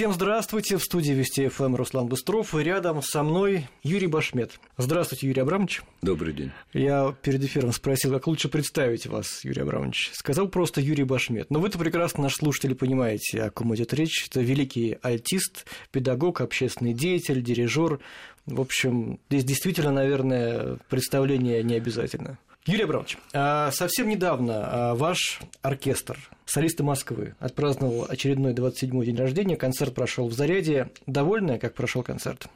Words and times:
Всем 0.00 0.14
здравствуйте. 0.14 0.78
В 0.78 0.82
студии 0.82 1.12
Вести 1.12 1.48
ФМ 1.48 1.74
Руслан 1.74 2.06
Быстров. 2.06 2.54
И 2.54 2.62
рядом 2.62 3.02
со 3.02 3.22
мной 3.22 3.68
Юрий 3.82 4.06
Башмет. 4.06 4.58
Здравствуйте, 4.78 5.26
Юрий 5.26 5.42
Абрамович. 5.42 5.82
Добрый 6.00 6.32
день. 6.32 6.52
Я 6.72 7.14
перед 7.20 7.44
эфиром 7.44 7.70
спросил, 7.70 8.10
как 8.10 8.26
лучше 8.26 8.48
представить 8.48 9.04
вас, 9.04 9.44
Юрий 9.44 9.60
Абрамович. 9.60 10.12
Сказал 10.14 10.48
просто 10.48 10.80
Юрий 10.80 11.04
Башмет. 11.04 11.50
Но 11.50 11.60
вы-то 11.60 11.78
прекрасно, 11.78 12.22
наши 12.22 12.36
слушатели, 12.36 12.72
понимаете, 12.72 13.42
о 13.42 13.50
ком 13.50 13.74
идет 13.74 13.92
речь. 13.92 14.26
Это 14.30 14.40
великий 14.40 14.96
альтист, 15.02 15.66
педагог, 15.92 16.40
общественный 16.40 16.94
деятель, 16.94 17.42
дирижер. 17.42 18.00
В 18.46 18.62
общем, 18.62 19.20
здесь 19.28 19.44
действительно, 19.44 19.92
наверное, 19.92 20.78
представление 20.88 21.62
не 21.62 21.74
обязательно. 21.74 22.38
Юрий 22.70 22.84
Абрамович, 22.84 23.18
а 23.32 23.72
совсем 23.72 24.08
недавно 24.08 24.52
а, 24.54 24.94
ваш 24.94 25.40
оркестр 25.60 26.16
«Солисты 26.44 26.84
Москвы» 26.84 27.34
отпраздновал 27.40 28.06
очередной 28.08 28.52
27-й 28.52 29.06
день 29.06 29.16
рождения. 29.16 29.56
Концерт 29.56 29.92
прошел 29.92 30.28
в 30.28 30.32
Заряде. 30.34 30.92
Довольны, 31.04 31.58
как 31.58 31.74
прошел 31.74 32.04
концерт? 32.04 32.46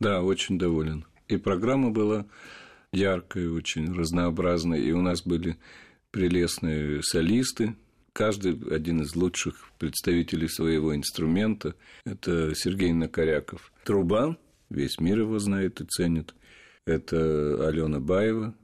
Да, 0.00 0.20
очень 0.20 0.58
доволен. 0.58 1.06
И 1.28 1.38
программа 1.38 1.88
была 1.88 2.26
яркая, 2.92 3.48
очень 3.48 3.90
разнообразная, 3.94 4.80
и 4.80 4.92
у 4.92 5.00
нас 5.00 5.22
были 5.22 5.56
прелестные 6.10 7.02
солисты, 7.02 7.74
каждый 8.12 8.60
один 8.70 9.00
из 9.00 9.16
лучших 9.16 9.70
представителей 9.78 10.48
своего 10.48 10.94
инструмента. 10.94 11.74
Это 12.04 12.54
Сергей 12.54 12.92
Накоряков. 12.92 13.72
Труба, 13.84 14.36
весь 14.68 15.00
мир 15.00 15.20
его 15.20 15.38
знает 15.38 15.80
и 15.80 15.86
ценит. 15.86 16.34
Это 16.86 17.66
Алена 17.66 17.98
Баева, 17.98 18.54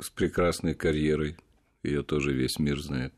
с 0.00 0.10
прекрасной 0.10 0.74
карьерой, 0.74 1.36
ее 1.82 2.02
тоже 2.02 2.32
весь 2.32 2.58
мир 2.58 2.80
знает. 2.80 3.12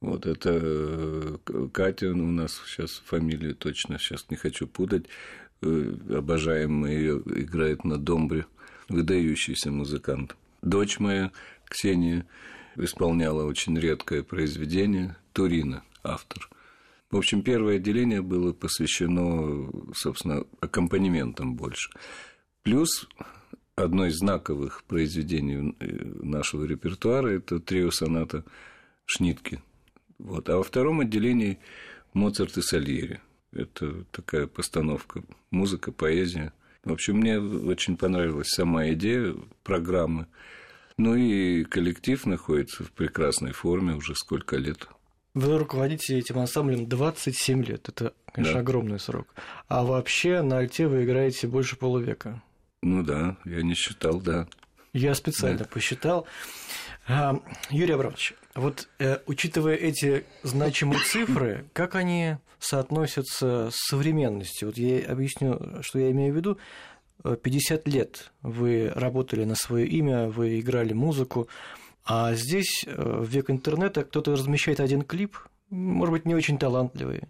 Вот 0.00 0.26
это 0.26 0.58
э, 0.62 1.36
Катя 1.72 2.10
у 2.10 2.14
нас 2.14 2.60
сейчас 2.66 3.02
фамилию 3.04 3.54
точно 3.54 3.98
сейчас 3.98 4.26
не 4.30 4.36
хочу 4.36 4.66
путать. 4.66 5.06
Э, 5.62 5.94
обожаем 6.16 6.72
мы 6.72 6.90
ее, 6.90 7.22
играет 7.26 7.84
на 7.84 7.98
домбре, 7.98 8.46
выдающийся 8.88 9.70
музыкант. 9.70 10.36
Дочь 10.62 10.98
моя 10.98 11.32
Ксения 11.66 12.26
исполняла 12.76 13.44
очень 13.44 13.78
редкое 13.78 14.22
произведение 14.22 15.16
Турина, 15.32 15.82
автор. 16.02 16.48
В 17.10 17.16
общем, 17.16 17.42
первое 17.42 17.76
отделение 17.76 18.22
было 18.22 18.52
посвящено, 18.52 19.70
собственно, 19.94 20.44
аккомпанементам 20.60 21.56
больше. 21.56 21.90
Плюс 22.62 23.08
одно 23.76 24.06
из 24.06 24.18
знаковых 24.18 24.84
произведений 24.84 25.76
э, 25.80 25.86
нашего 26.22 26.64
репертуара– 26.64 27.28
это 27.36 27.60
трио 27.60 27.90
соната 27.90 28.44
Шнитки. 29.06 29.60
Вот. 30.18 30.48
А 30.48 30.56
во 30.56 30.62
втором 30.62 31.00
отделении 31.00 31.58
Моцарт 32.12 32.56
и 32.58 32.62
Сальери. 32.62 33.20
Это 33.52 34.04
такая 34.12 34.46
постановка 34.46 35.22
музыка, 35.50 35.90
поэзия. 35.90 36.52
В 36.84 36.92
общем, 36.92 37.16
мне 37.16 37.38
очень 37.38 37.96
понравилась 37.96 38.48
сама 38.48 38.88
идея 38.90 39.34
программы. 39.64 40.26
Ну 40.96 41.16
и 41.16 41.64
коллектив 41.64 42.24
находится 42.26 42.84
в 42.84 42.92
прекрасной 42.92 43.52
форме 43.52 43.94
уже 43.94 44.14
сколько 44.14 44.56
лет. 44.56 44.86
Вы 45.34 45.58
руководите 45.58 46.18
этим 46.18 46.38
ансамблем 46.38 46.88
27 46.88 47.64
лет. 47.64 47.88
Это, 47.88 48.14
конечно, 48.32 48.54
да. 48.54 48.60
огромный 48.60 48.98
срок. 48.98 49.28
А 49.68 49.84
вообще 49.84 50.42
на 50.42 50.58
альте 50.58 50.88
вы 50.88 51.04
играете 51.04 51.46
больше 51.46 51.76
полувека. 51.76 52.42
Ну 52.82 53.02
да, 53.02 53.36
я 53.44 53.62
не 53.62 53.74
считал, 53.74 54.20
да. 54.20 54.46
Я 54.92 55.14
специально 55.14 55.58
да. 55.58 55.64
посчитал. 55.64 56.26
А, 57.06 57.40
Юрий 57.70 57.92
Абрамович, 57.92 58.34
вот 58.54 58.88
э, 58.98 59.18
учитывая 59.26 59.74
эти 59.74 60.24
значимые 60.42 61.00
цифры, 61.04 61.66
как 61.72 61.94
они 61.94 62.36
соотносятся 62.58 63.70
с 63.70 63.88
современностью? 63.88 64.68
Вот 64.68 64.78
я 64.78 65.10
объясню, 65.10 65.82
что 65.82 65.98
я 65.98 66.10
имею 66.10 66.32
в 66.32 66.36
виду. 66.36 66.58
50 67.22 67.86
э, 67.86 67.90
лет 67.90 68.32
вы 68.42 68.90
работали 68.94 69.44
на 69.44 69.54
свое 69.54 69.86
имя, 69.86 70.28
вы 70.28 70.60
играли 70.60 70.92
музыку, 70.92 71.48
а 72.04 72.34
здесь, 72.34 72.84
э, 72.86 72.94
в 72.96 73.28
век 73.28 73.50
интернета, 73.50 74.04
кто-то 74.04 74.32
размещает 74.32 74.80
один 74.80 75.02
клип, 75.02 75.36
может 75.68 76.12
быть, 76.12 76.26
не 76.26 76.34
очень 76.34 76.58
талантливый. 76.58 77.22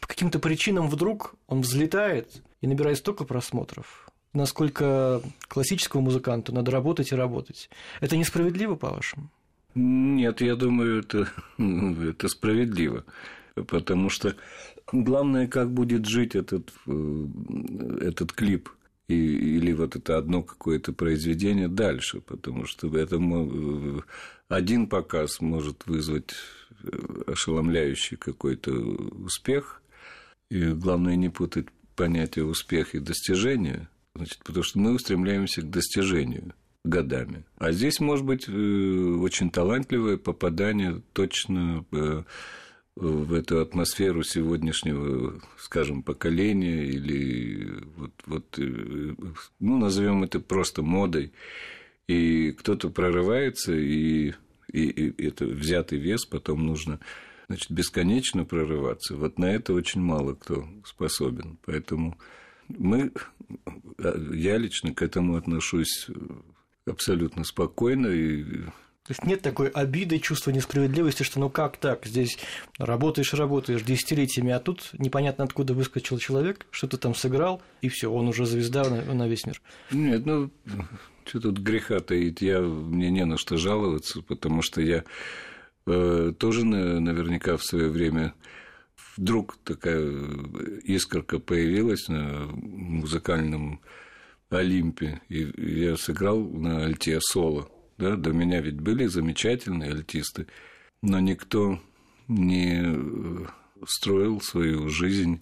По 0.00 0.06
каким-то 0.06 0.38
причинам 0.38 0.88
вдруг 0.88 1.34
он 1.46 1.62
взлетает 1.62 2.42
и 2.60 2.66
набирает 2.66 2.98
столько 2.98 3.24
просмотров, 3.24 4.09
насколько 4.32 5.22
классическому 5.48 6.04
музыканту 6.04 6.52
надо 6.52 6.70
работать 6.70 7.12
и 7.12 7.16
работать. 7.16 7.70
Это 8.00 8.16
несправедливо, 8.16 8.76
по-вашему? 8.76 9.30
Нет, 9.74 10.40
я 10.40 10.56
думаю, 10.56 11.00
это, 11.00 11.28
это 11.58 12.28
справедливо. 12.28 13.04
Потому 13.54 14.08
что 14.08 14.34
главное, 14.92 15.46
как 15.48 15.72
будет 15.72 16.06
жить 16.06 16.34
этот, 16.34 16.72
э, 16.86 17.26
этот 18.00 18.32
клип 18.32 18.70
и, 19.08 19.14
или 19.14 19.72
вот 19.72 19.96
это 19.96 20.18
одно 20.18 20.42
какое-то 20.42 20.92
произведение 20.92 21.68
дальше, 21.68 22.20
потому 22.20 22.66
что 22.66 22.86
это 22.96 23.16
э, 23.16 24.00
один 24.48 24.88
показ 24.88 25.40
может 25.40 25.86
вызвать 25.86 26.32
э, 26.82 26.90
ошеломляющий 27.26 28.16
какой-то 28.16 28.72
успех, 28.72 29.82
и 30.48 30.64
главное 30.72 31.16
не 31.16 31.28
путать 31.28 31.66
понятие 31.96 32.44
успех 32.44 32.94
и 32.94 33.00
достижение– 33.00 33.88
Значит, 34.14 34.40
потому 34.44 34.64
что 34.64 34.78
мы 34.78 34.92
устремляемся 34.92 35.62
к 35.62 35.70
достижению 35.70 36.54
годами. 36.84 37.44
А 37.58 37.72
здесь 37.72 38.00
может 38.00 38.24
быть 38.24 38.48
э, 38.48 38.52
очень 38.52 39.50
талантливое 39.50 40.16
попадание 40.16 41.02
точно 41.12 41.84
э, 41.92 42.22
в 42.96 43.34
эту 43.34 43.60
атмосферу 43.60 44.22
сегодняшнего, 44.22 45.40
скажем, 45.58 46.02
поколения 46.02 46.84
или 46.84 47.82
вот, 47.96 48.12
вот 48.26 48.58
э, 48.58 49.14
ну, 49.60 49.78
назовем 49.78 50.24
это 50.24 50.40
просто 50.40 50.82
модой. 50.82 51.32
И 52.08 52.52
кто-то 52.52 52.90
прорывается, 52.90 53.72
и, 53.72 54.34
и, 54.72 54.82
и 54.82 55.26
это 55.26 55.44
взятый 55.44 55.98
вес 55.98 56.24
потом 56.24 56.66
нужно 56.66 56.98
значит, 57.46 57.70
бесконечно 57.70 58.44
прорываться. 58.44 59.16
Вот 59.16 59.38
на 59.38 59.46
это 59.46 59.72
очень 59.74 60.00
мало 60.00 60.34
кто 60.34 60.66
способен. 60.84 61.58
Поэтому 61.64 62.18
мы, 62.78 63.12
я 63.98 64.56
лично 64.56 64.94
к 64.94 65.02
этому 65.02 65.36
отношусь 65.36 66.08
абсолютно 66.86 67.44
спокойно 67.44 68.08
и 68.08 68.64
то 69.10 69.12
есть 69.12 69.24
нет 69.24 69.42
такой 69.42 69.68
обиды, 69.68 70.20
чувства 70.20 70.52
несправедливости, 70.52 71.24
что 71.24 71.40
ну 71.40 71.50
как 71.50 71.78
так, 71.78 72.06
здесь 72.06 72.38
работаешь, 72.78 73.34
работаешь 73.34 73.82
десятилетиями, 73.82 74.52
а 74.52 74.60
тут 74.60 74.90
непонятно 74.92 75.42
откуда 75.42 75.74
выскочил 75.74 76.18
человек, 76.18 76.66
что-то 76.70 76.96
там 76.96 77.16
сыграл, 77.16 77.60
и 77.80 77.88
все, 77.88 78.08
он 78.12 78.28
уже 78.28 78.46
звезда 78.46 78.88
на, 78.88 79.02
на 79.12 79.26
весь 79.26 79.46
мир. 79.46 79.60
Нет, 79.90 80.26
ну 80.26 80.50
что 81.24 81.40
тут 81.40 81.58
греха 81.58 81.98
таить, 81.98 82.40
я, 82.40 82.60
мне 82.60 83.10
не 83.10 83.24
на 83.24 83.36
что 83.36 83.56
жаловаться, 83.56 84.22
потому 84.22 84.62
что 84.62 84.80
я 84.80 85.02
э, 85.86 86.32
тоже 86.38 86.64
наверняка 86.64 87.56
в 87.56 87.64
свое 87.64 87.88
время 87.88 88.34
вдруг 89.16 89.56
такая 89.64 90.10
искорка 90.84 91.38
появилась 91.38 92.08
на 92.08 92.46
музыкальном 92.52 93.80
Олимпе, 94.50 95.20
и 95.28 95.48
я 95.56 95.96
сыграл 95.96 96.40
на 96.40 96.84
альте 96.84 97.18
соло. 97.20 97.70
Да, 97.98 98.16
до 98.16 98.32
меня 98.32 98.60
ведь 98.60 98.80
были 98.80 99.06
замечательные 99.06 99.92
альтисты, 99.92 100.46
но 101.02 101.20
никто 101.20 101.78
не 102.28 102.96
строил 103.86 104.40
свою 104.40 104.88
жизнь 104.88 105.40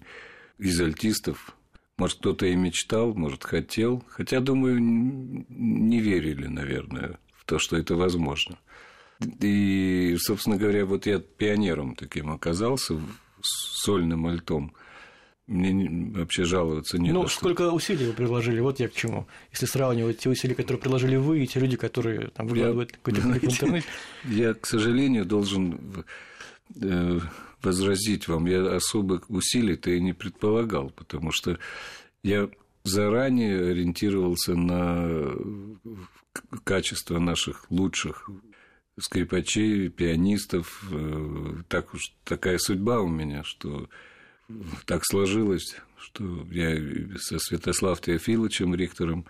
из 0.57 0.79
альтистов. 0.79 1.55
Может, 1.97 2.19
кто-то 2.19 2.45
и 2.45 2.55
мечтал, 2.55 3.13
может, 3.13 3.43
хотел. 3.43 4.03
Хотя, 4.09 4.39
думаю, 4.39 4.79
не 4.79 5.99
верили, 5.99 6.47
наверное, 6.47 7.19
в 7.33 7.45
то, 7.45 7.59
что 7.59 7.77
это 7.77 7.95
возможно. 7.95 8.57
И, 9.41 10.15
собственно 10.19 10.57
говоря, 10.57 10.85
вот 10.85 11.05
я 11.05 11.19
пионером 11.19 11.95
таким 11.95 12.31
оказался 12.31 12.95
сольным 13.41 14.27
альтом. 14.27 14.73
Мне 15.47 16.11
вообще 16.13 16.43
жаловаться 16.43 16.99
не 16.99 17.11
Ну, 17.11 17.27
сколько 17.27 17.71
усилий 17.71 18.05
вы 18.05 18.13
приложили, 18.13 18.59
вот 18.59 18.79
я 18.79 18.87
к 18.87 18.93
чему. 18.93 19.27
Если 19.51 19.65
сравнивать 19.65 20.19
те 20.19 20.29
усилия, 20.29 20.53
которые 20.53 20.79
приложили 20.79 21.15
вы, 21.15 21.43
и 21.43 21.47
те 21.47 21.59
люди, 21.59 21.75
которые 21.75 22.27
там 22.27 22.47
выкладывают 22.47 22.91
какой-то 22.91 23.21
в 23.21 23.43
интернете. 23.43 23.87
Я, 24.25 24.53
к 24.53 24.67
сожалению, 24.67 25.25
должен 25.25 26.05
э, 26.79 27.19
возразить 27.63 28.27
вам, 28.27 28.45
я 28.45 28.75
особых 28.75 29.29
усилий-то 29.29 29.89
и 29.89 29.99
не 29.99 30.13
предполагал, 30.13 30.91
потому 30.91 31.31
что 31.31 31.57
я 32.21 32.47
заранее 32.83 33.71
ориентировался 33.71 34.55
на 34.55 35.35
качество 36.63 37.19
наших 37.19 37.65
лучших 37.69 38.29
скрипачей, 38.99 39.89
пианистов. 39.89 40.83
Э, 40.91 41.55
так 41.67 41.93
уж 41.93 42.13
такая 42.23 42.57
судьба 42.57 42.99
у 43.01 43.07
меня, 43.07 43.43
что 43.43 43.89
так 44.85 45.03
сложилось, 45.05 45.75
что 45.97 46.45
я 46.51 46.75
со 47.17 47.39
Святославом 47.39 47.97
Теофиловичем, 47.97 48.75
ректором, 48.75 49.25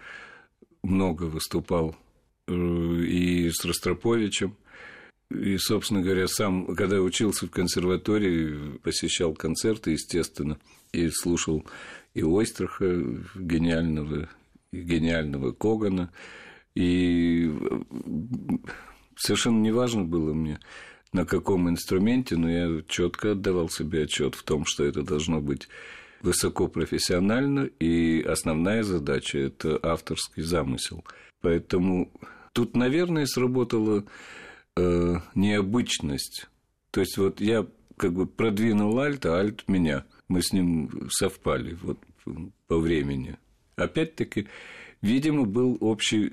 много 0.84 1.24
выступал, 1.24 1.96
э, 2.48 2.54
и 2.54 3.50
с 3.52 3.64
Ростроповичем. 3.66 4.56
И, 5.30 5.58
собственно 5.58 6.02
говоря, 6.02 6.28
сам, 6.28 6.76
когда 6.76 7.02
учился 7.02 7.46
в 7.46 7.52
консерватории, 7.52 8.78
посещал 8.80 9.34
концерты, 9.36 9.92
естественно, 9.92 10.58
и 10.92 11.10
слушал 11.10 11.66
и 12.16 12.24
Ойстраха 12.24 13.04
гениального, 13.36 14.28
и 14.72 14.82
гениального 14.82 15.52
Когана. 15.52 16.12
И 16.76 17.52
совершенно 19.20 19.62
неважно 19.62 20.04
было 20.04 20.34
мне, 20.34 20.60
на 21.14 21.26
каком 21.26 21.70
инструменте, 21.70 22.36
но 22.38 22.50
я 22.50 22.82
четко 22.88 23.32
отдавал 23.32 23.70
себе 23.70 24.04
отчет 24.04 24.36
в 24.36 24.44
том, 24.44 24.66
что 24.66 24.84
это 24.84 25.04
должно 25.04 25.42
быть 25.42 25.68
высокопрофессионально, 26.22 27.70
и 27.80 28.22
основная 28.22 28.84
задача– 28.84 29.38
это 29.40 29.80
авторский 29.82 30.44
замысел. 30.44 31.04
Поэтому 31.42 32.12
тут, 32.54 32.76
наверное, 32.76 33.26
сработала 33.26 34.06
э, 34.76 35.16
необычность. 35.36 36.48
То 36.92 37.02
есть 37.02 37.18
вот 37.18 37.40
я 37.40 37.66
как 37.98 38.14
бы 38.14 38.26
продвинул 38.28 39.00
альт, 39.00 39.26
а 39.26 39.40
альт 39.40 39.68
меня. 39.68 40.06
Мы 40.28 40.42
с 40.42 40.52
ним 40.52 41.10
совпали 41.10 41.78
вот, 41.82 42.00
по 42.68 42.78
времени. 42.78 43.38
Опять-таки, 43.76 44.48
видимо, 45.02 45.46
был 45.46 45.78
общий 45.80 46.32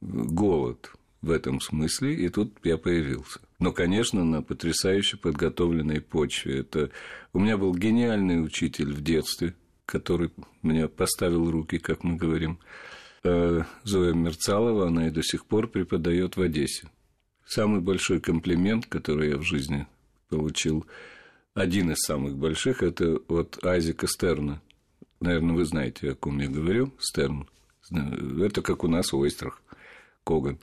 голод 0.00 0.92
в 1.24 1.30
этом 1.30 1.60
смысле, 1.60 2.14
и 2.14 2.28
тут 2.28 2.54
я 2.64 2.76
появился. 2.76 3.40
Но, 3.58 3.72
конечно, 3.72 4.24
на 4.24 4.42
потрясающе 4.42 5.16
подготовленной 5.16 6.00
почве. 6.00 6.60
Это 6.60 6.90
у 7.32 7.38
меня 7.38 7.56
был 7.56 7.74
гениальный 7.74 8.44
учитель 8.44 8.92
в 8.92 9.02
детстве, 9.02 9.54
который 9.86 10.30
мне 10.62 10.88
поставил 10.88 11.50
руки, 11.50 11.78
как 11.78 12.04
мы 12.04 12.16
говорим. 12.16 12.58
Э, 13.22 13.62
Зоя 13.84 14.12
Мерцалова, 14.12 14.88
она 14.88 15.08
и 15.08 15.10
до 15.10 15.22
сих 15.22 15.46
пор 15.46 15.68
преподает 15.68 16.36
в 16.36 16.42
Одессе. 16.42 16.88
Самый 17.46 17.80
большой 17.80 18.20
комплимент, 18.20 18.86
который 18.86 19.30
я 19.30 19.36
в 19.36 19.42
жизни 19.42 19.86
получил, 20.28 20.86
один 21.54 21.92
из 21.92 21.98
самых 22.00 22.36
больших, 22.36 22.82
это 22.82 23.16
от 23.28 23.64
Айзека 23.64 24.08
Стерна. 24.08 24.60
Наверное, 25.20 25.54
вы 25.54 25.64
знаете, 25.64 26.10
о 26.10 26.14
ком 26.14 26.38
я 26.38 26.48
говорю, 26.48 26.92
Стерн. 26.98 27.48
Это 27.90 28.60
как 28.62 28.84
у 28.84 28.88
нас 28.88 29.12
в 29.12 29.16
Ойстрах, 29.16 29.62
Коган. 30.24 30.58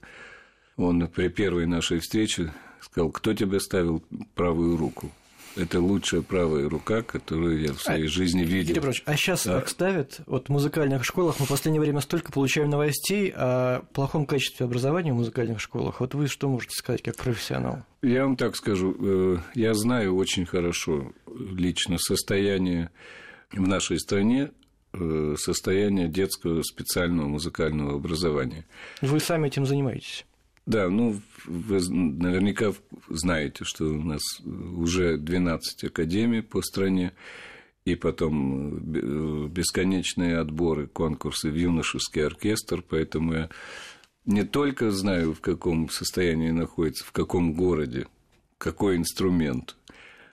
Он 0.82 1.08
при 1.08 1.28
первой 1.28 1.68
нашей 1.68 2.00
встрече 2.00 2.52
сказал, 2.82 3.12
кто 3.12 3.34
тебе 3.34 3.60
ставил 3.60 4.04
правую 4.34 4.78
руку? 4.78 5.12
Это 5.56 5.82
лучшая 5.82 6.22
правая 6.22 6.70
рука, 6.70 7.02
которую 7.02 7.62
я 7.62 7.74
в 7.74 7.82
своей 7.82 8.06
а, 8.06 8.10
жизни 8.10 8.44
видел. 8.44 8.76
Юрий 8.76 9.04
а 9.06 9.16
сейчас 9.18 9.46
да. 9.46 9.60
как 9.60 9.70
ставят? 9.70 10.22
Вот 10.26 10.48
в 10.48 10.50
музыкальных 10.50 11.04
школах 11.04 11.40
мы 11.40 11.46
в 11.46 11.50
последнее 11.50 11.82
время 11.82 12.00
столько 12.00 12.32
получаем 12.32 12.70
новостей 12.70 13.32
о 13.36 13.82
плохом 13.94 14.26
качестве 14.26 14.66
образования 14.66 15.12
в 15.12 15.18
музыкальных 15.18 15.60
школах. 15.60 16.00
Вот 16.00 16.16
вы 16.16 16.28
что 16.28 16.48
можете 16.48 16.76
сказать 16.76 17.02
как 17.04 17.18
профессионал? 17.18 17.84
Я 18.02 18.24
вам 18.24 18.38
так 18.38 18.56
скажу. 18.56 18.96
Э, 18.98 19.38
я 19.54 19.74
знаю 19.74 20.16
очень 20.16 20.46
хорошо 20.46 21.12
лично 21.28 21.98
состояние 21.98 22.90
в 23.52 23.68
нашей 23.68 24.00
стране 24.00 24.52
э, 24.94 25.36
состояние 25.38 26.08
детского 26.08 26.64
специального 26.64 27.28
музыкального 27.28 27.96
образования. 27.96 28.66
Вы 29.02 29.20
сами 29.20 29.48
этим 29.48 29.66
занимаетесь? 29.66 30.26
Да, 30.66 30.90
ну, 30.90 31.20
вы 31.46 31.80
наверняка 31.90 32.74
знаете, 33.10 33.64
что 33.64 33.86
у 33.86 34.02
нас 34.04 34.22
уже 34.46 35.18
12 35.18 35.86
академий 35.86 36.42
по 36.42 36.62
стране, 36.62 37.14
и 37.84 37.96
потом 37.96 38.78
э, 38.78 39.48
бесконечные 39.48 40.38
отборы, 40.38 40.86
конкурсы 40.86 41.50
в 41.50 41.56
юношеский 41.56 42.24
оркестр, 42.24 42.84
поэтому 42.88 43.34
я 43.34 43.50
не 44.26 44.44
только 44.44 44.92
знаю, 44.92 45.34
в 45.34 45.42
каком 45.42 45.90
состоянии 45.90 46.52
находится, 46.52 47.06
в 47.06 47.12
каком 47.12 47.54
городе, 47.54 48.06
какой 48.60 48.98
инструмент, 48.98 49.76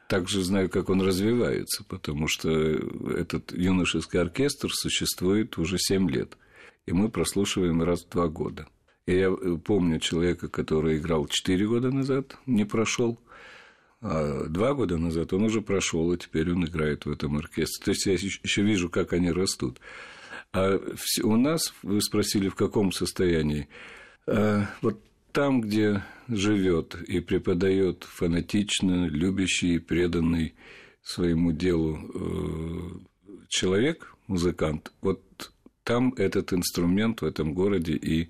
также 0.09 0.45
знаю, 0.45 0.69
как 0.69 0.91
он 0.91 1.01
развивается, 1.01 1.85
потому 1.85 2.29
что 2.29 2.51
этот 2.51 3.53
юношеский 3.53 4.21
оркестр 4.21 4.71
существует 4.73 5.57
уже 5.57 5.79
7 5.79 6.11
лет, 6.11 6.37
и 6.85 6.93
мы 6.93 7.09
прослушиваем 7.09 7.83
раз 7.83 8.05
в 8.05 8.11
два 8.11 8.29
года– 8.29 8.69
я 9.12 9.28
э, 9.31 9.56
помню 9.64 10.00
человека, 10.00 10.49
который 10.49 10.99
играл 10.99 11.26
4 11.26 11.66
года 11.66 11.90
назад, 11.90 12.37
не 12.46 12.64
прошел. 12.64 13.19
А 14.00 14.44
два 14.44 14.75
года 14.75 14.96
назад 14.96 15.32
он 15.32 15.44
уже 15.44 15.60
прошел, 15.60 16.12
и 16.12 16.19
теперь 16.19 16.52
он 16.52 16.64
играет 16.64 17.05
в 17.05 17.10
этом 17.10 17.37
оркестре. 17.37 17.84
То 17.84 17.90
есть 17.90 18.06
я 18.06 18.12
еще 18.12 18.62
вижу, 18.62 18.88
как 18.88 19.12
они 19.12 19.32
растут. 19.32 19.81
А 20.52 20.78
у 21.22 21.37
нас, 21.37 21.75
вы 21.82 22.00
спросили, 22.00 22.49
в 22.49 22.55
каком 22.55 22.93
состоянии? 22.93 23.69
А 24.26 24.66
вот 24.82 25.02
там, 25.32 25.60
где 25.60 26.05
живет 26.28 26.94
и 26.94 27.20
преподает 27.20 28.05
фанатично, 28.05 29.06
любящий, 29.08 29.78
преданный 29.78 30.55
своему 31.02 31.52
делу 31.52 31.99
э, 32.14 33.44
человек, 33.49 34.14
музыкант, 34.26 34.93
вот 35.00 35.22
там 35.82 36.12
этот 36.16 36.52
инструмент 36.52 37.22
в 37.22 37.25
этом 37.25 37.55
городе 37.55 37.94
и 37.94 38.28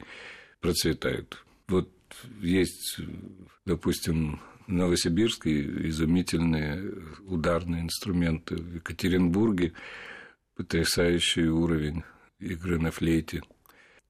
процветают. 0.61 1.45
Вот 1.69 1.91
есть, 2.41 2.99
допустим, 3.67 4.41
в 4.67 4.73
Новосибирске 4.73 5.63
изумительные 5.89 6.93
ударные 7.27 7.83
инструменты, 7.83 8.57
в 8.57 8.75
Екатеринбурге 8.77 9.73
потрясающий 10.57 11.49
уровень 11.49 12.03
игры 12.41 12.79
на 12.79 12.91
флейте. 12.91 13.43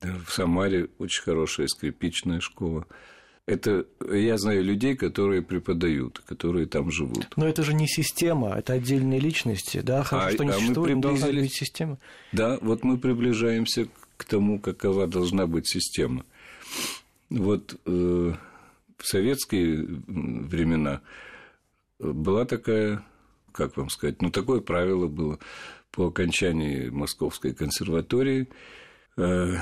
В 0.01 0.31
Самаре 0.31 0.89
очень 0.99 1.23
хорошая 1.23 1.67
скрипичная 1.67 2.41
школа. 2.41 2.87
Это 3.47 3.87
я 4.13 4.37
знаю 4.37 4.63
людей, 4.63 4.95
которые 4.95 5.43
преподают, 5.43 6.19
которые 6.27 6.67
там 6.67 6.91
живут. 6.91 7.29
Но 7.37 7.49
это 7.49 7.63
же 7.63 7.73
не 7.73 7.87
система, 7.89 8.51
это 8.51 8.75
отдельные 8.75 9.21
личности, 9.21 9.81
да? 9.81 10.05
Хорошо, 10.05 10.29
а, 10.29 10.33
что 10.33 10.45
не 10.45 10.51
а 10.51 10.53
существует, 10.53 10.97
мы 10.97 11.03
должна 11.03 11.27
быть 11.29 11.55
система. 11.55 11.99
Да, 12.33 12.59
вот 12.61 12.85
мы 12.85 12.99
приближаемся 12.99 13.89
к 14.19 14.25
тому, 14.25 14.61
какова 14.61 15.07
должна 15.07 15.47
быть 15.47 15.67
система. 15.67 16.27
Вот 17.31 17.79
э, 17.85 18.33
в 18.97 19.07
советские 19.07 19.85
времена 20.07 21.03
была 21.99 22.45
такая, 22.45 23.05
как 23.53 23.77
вам 23.77 23.91
сказать, 23.91 24.23
ну, 24.23 24.31
такое 24.31 24.61
правило 24.61 25.09
было 25.09 25.39
по 25.91 26.07
окончании 26.07 26.89
Московской 26.89 27.55
консерватории, 27.55 28.49
э, 29.17 29.55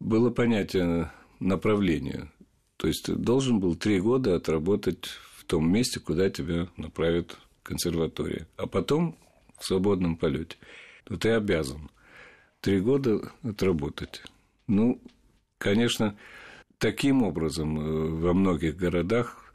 было 0.00 0.30
понятие 0.30 1.10
направления. 1.40 2.30
То 2.76 2.88
есть, 2.88 3.04
ты 3.04 3.14
должен 3.14 3.60
был 3.60 3.76
три 3.76 4.00
года 4.00 4.36
отработать 4.36 5.06
в 5.36 5.44
том 5.44 5.70
месте, 5.70 6.00
куда 6.00 6.30
тебя 6.30 6.68
направит 6.76 7.36
консерватория, 7.62 8.46
а 8.56 8.66
потом 8.66 9.16
в 9.58 9.64
свободном 9.64 10.16
полете. 10.16 10.56
То 11.04 11.16
ты 11.16 11.30
обязан 11.30 11.90
три 12.60 12.80
года 12.80 13.32
отработать. 13.42 14.22
Ну, 14.66 15.00
конечно, 15.58 16.16
таким 16.78 17.22
образом 17.22 17.78
э, 17.78 18.08
во 18.20 18.32
многих 18.32 18.76
городах 18.76 19.52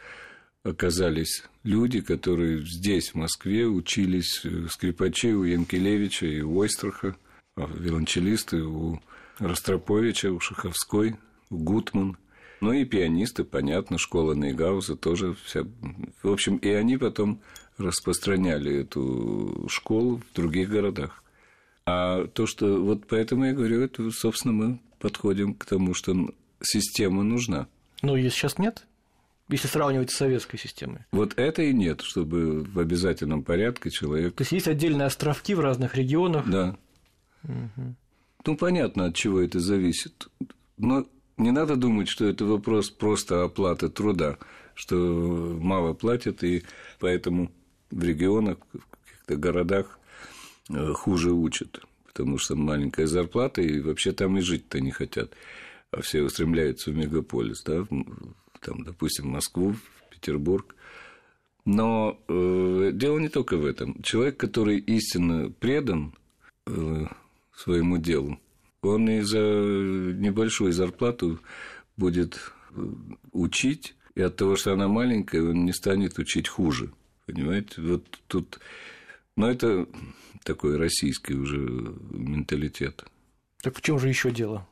оказались 0.64 1.44
люди, 1.64 2.02
которые 2.02 2.66
здесь, 2.66 3.10
в 3.10 3.16
Москве, 3.16 3.66
учились 3.66 4.42
э, 4.46 4.68
скрипачи 4.70 5.34
у 5.34 5.44
Янкелевича 5.44 6.26
и 6.26 6.42
у 6.42 6.60
Ойстраха, 6.60 7.16
а 7.56 7.68
виолончелисты 7.74 8.64
у 8.64 9.02
Ростроповича, 9.40 10.32
у 10.32 10.40
Шаховской, 10.40 11.16
у 11.50 11.58
Гутман. 11.58 12.18
Ну 12.62 12.72
и 12.72 12.86
пианисты, 12.86 13.44
понятно, 13.44 13.98
школа 13.98 14.34
Нейгауза 14.34 14.96
тоже 14.96 15.36
вся... 15.44 15.66
В 16.22 16.32
общем, 16.32 16.58
и 16.58 16.70
они 16.70 16.98
потом 16.98 17.42
распространяли 17.78 18.82
эту 18.82 19.66
школу 19.70 20.22
в 20.32 20.36
других 20.36 20.70
городах. 20.70 21.24
А 21.86 22.26
то, 22.28 22.46
что... 22.46 22.82
Вот 22.82 23.08
поэтому 23.08 23.46
я 23.46 23.54
говорю, 23.54 23.82
это, 23.82 24.10
собственно, 24.12 24.54
мы 24.54 24.80
подходим 25.00 25.56
к 25.56 25.66
тому, 25.66 25.94
что 25.94 26.16
система 26.64 27.24
нужна. 27.24 27.68
Ну, 28.02 28.16
ее 28.16 28.30
сейчас 28.30 28.58
нет? 28.58 28.86
Если 29.50 29.68
сравнивать 29.68 30.10
с 30.10 30.16
советской 30.16 30.58
системой. 30.58 31.02
Вот 31.12 31.34
это 31.38 31.62
и 31.62 31.74
нет, 31.74 32.02
чтобы 32.02 32.64
в 32.64 32.80
обязательном 32.80 33.44
порядке 33.44 33.92
человек. 33.92 34.36
То 34.36 34.42
есть 34.42 34.54
есть 34.54 34.68
отдельные 34.68 35.06
островки 35.06 35.54
в 35.54 35.60
разных 35.60 35.96
регионах. 35.96 36.50
Да. 36.50 36.78
Угу. 37.44 37.96
Ну, 38.46 38.58
понятно, 38.58 39.06
от 39.06 39.16
чего 39.16 39.42
это 39.42 39.60
зависит. 39.60 40.28
Но 40.78 41.06
не 41.38 41.52
надо 41.52 41.76
думать, 41.76 42.08
что 42.08 42.26
это 42.26 42.46
вопрос 42.46 42.90
просто 42.90 43.44
оплаты 43.44 43.90
труда, 43.90 44.38
что 44.76 44.96
мало 45.62 45.94
платят, 45.94 46.44
и 46.44 46.64
поэтому 47.00 47.52
в 47.92 48.04
регионах, 48.04 48.58
в 48.72 48.88
каких-то 49.06 49.36
городах 49.36 50.00
э, 50.70 50.94
хуже 50.94 51.32
учат, 51.32 51.82
потому 52.06 52.38
что 52.38 52.56
маленькая 52.56 53.08
зарплата, 53.08 53.62
и 53.62 53.82
вообще 53.82 54.14
там 54.14 54.38
и 54.38 54.42
жить-то 54.42 54.80
не 54.80 54.92
хотят 54.92 55.34
а 55.94 56.02
все 56.02 56.22
устремляются 56.24 56.92
в 56.92 56.96
мегаполис, 56.96 57.64
да, 57.64 57.86
там, 58.62 58.84
допустим, 58.84 59.26
в 59.26 59.30
Москву, 59.30 59.74
в 59.74 60.10
Петербург. 60.10 60.76
Но 61.66 62.20
э, 62.28 62.92
дело 62.94 63.20
не 63.20 63.30
только 63.30 63.58
в 63.58 63.66
этом. 63.66 64.02
Человек, 64.02 64.38
который 64.38 64.80
истинно 64.80 65.50
предан 65.50 66.14
э, 66.66 67.06
своему 67.56 67.98
делу, 67.98 68.40
он 68.82 69.10
и 69.10 69.22
за 69.22 69.40
небольшую 69.40 70.74
зарплату 70.74 71.40
будет 71.96 72.52
э, 72.72 72.86
учить 73.32 73.96
И 74.16 74.22
от 74.22 74.36
того, 74.36 74.56
что 74.56 74.74
она 74.74 74.88
маленькая, 74.88 75.42
он 75.42 75.66
не 75.66 75.74
станет 75.74 76.20
учить 76.20 76.48
хуже. 76.48 76.92
Понимаете? 77.26 77.82
Вот 77.82 78.04
тут... 78.28 78.60
Но 79.36 79.50
это 79.50 79.88
такой 80.44 80.78
российский 80.78 81.34
уже 81.34 81.58
менталитет. 82.12 83.06
Так 83.62 83.78
в 83.78 83.82
чем 83.82 83.98
же 83.98 84.10
еще 84.10 84.30
дело, 84.30 84.68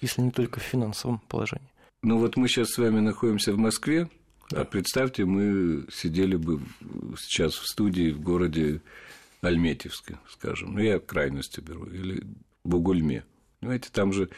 если 0.00 0.22
не 0.22 0.30
только 0.30 0.60
в 0.60 0.62
финансовом 0.62 1.20
положении? 1.28 1.68
Ну 2.02 2.18
вот 2.18 2.36
мы 2.36 2.48
сейчас 2.48 2.70
с 2.70 2.78
вами 2.78 3.00
находимся 3.00 3.52
в 3.52 3.58
Москве, 3.58 4.08
да. 4.50 4.60
а 4.60 4.64
представьте, 4.64 5.24
мы 5.24 5.86
сидели 5.92 6.36
бы 6.36 6.60
сейчас 7.18 7.54
в 7.54 7.66
студии 7.66 8.10
в 8.10 8.20
городе 8.20 8.80
Альметьевске, 9.42 10.18
скажем, 10.28 10.74
ну 10.74 10.80
я 10.80 10.98
крайности 10.98 11.60
беру, 11.60 11.86
или 11.86 12.22
Бугульме. 12.64 13.24
Понимаете, 13.60 13.88
там 13.92 14.12
же 14.12 14.28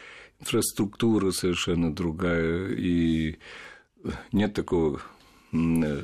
инфраструктура 0.40 1.30
совершенно 1.30 1.94
другая, 1.94 2.68
и 2.70 3.38
нет 4.32 4.54
такого, 4.54 5.00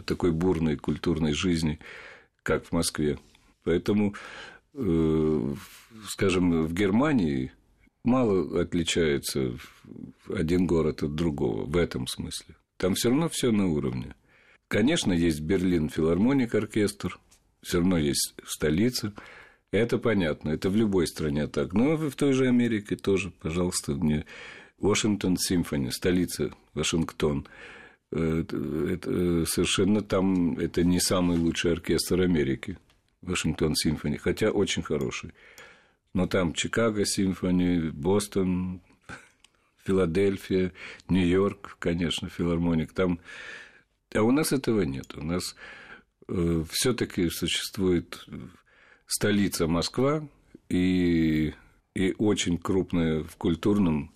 такой 0.07 0.33
бурной 0.33 0.77
культурной 0.77 1.33
жизни, 1.33 1.79
как 2.43 2.67
в 2.67 2.73
Москве. 2.73 3.19
Поэтому, 3.63 4.15
э, 4.75 5.55
скажем, 6.09 6.65
в 6.65 6.75
Германии 6.75 7.53
мало 8.05 8.61
отличается 8.61 9.57
один 10.29 10.67
город 10.67 11.03
от 11.03 11.15
другого 11.15 11.65
в 11.65 11.77
этом 11.77 12.07
смысле. 12.07 12.55
Там 12.77 12.95
все 12.95 13.09
равно 13.09 13.29
все 13.29 13.51
на 13.51 13.67
уровне. 13.69 14.15
Конечно, 14.69 15.13
есть 15.13 15.41
Берлин 15.41 15.89
филармоник 15.89 16.55
оркестр, 16.55 17.19
все 17.63 17.79
равно 17.79 17.99
есть 17.99 18.35
столица. 18.45 19.13
Это 19.71 19.99
понятно, 19.99 20.51
это 20.51 20.71
в 20.71 20.77
любой 20.77 21.07
стране 21.07 21.47
так. 21.47 21.73
Но 21.73 21.97
в 21.97 22.15
той 22.15 22.33
же 22.33 22.47
Америке 22.47 22.97
тоже, 22.97 23.31
пожалуйста, 23.41 23.95
не 23.95 24.25
Вашингтон 24.79 25.37
Симфони, 25.37 25.91
столица 25.91 26.53
Вашингтон. 26.75 27.47
Э, 28.13 28.45
это 28.91 29.47
совершенно 29.47 30.03
там 30.03 30.59
это 30.59 30.85
не 30.85 31.01
самый 31.01 31.39
лучший 31.39 31.73
оркестр 31.73 32.21
Америки, 32.21 32.79
Вашингтон 33.23 33.75
Симфони, 33.75 34.17
хотя 34.17 34.51
очень 34.51 34.83
хороший. 34.83 35.33
Но 36.15 36.27
там 36.27 36.55
Чикаго 36.55 37.05
Симфони, 37.05 37.91
Бостон, 37.91 38.81
Филадельфия, 39.85 40.73
Нью-Йорк, 41.09 41.77
конечно, 41.79 42.29
филармоник. 42.29 42.93
Там... 42.93 43.21
А 44.15 44.23
у 44.23 44.31
нас 44.31 44.53
этого 44.53 44.83
нет. 44.83 45.15
У 45.17 45.25
нас 45.25 45.57
э, 46.29 46.65
все-таки 46.71 47.29
существует 47.29 48.27
столица 49.07 49.67
Москва 49.67 50.27
и, 50.69 51.53
и 51.95 52.15
очень 52.19 52.59
крупная 52.59 53.25
в 53.25 53.37
культурном 53.37 54.15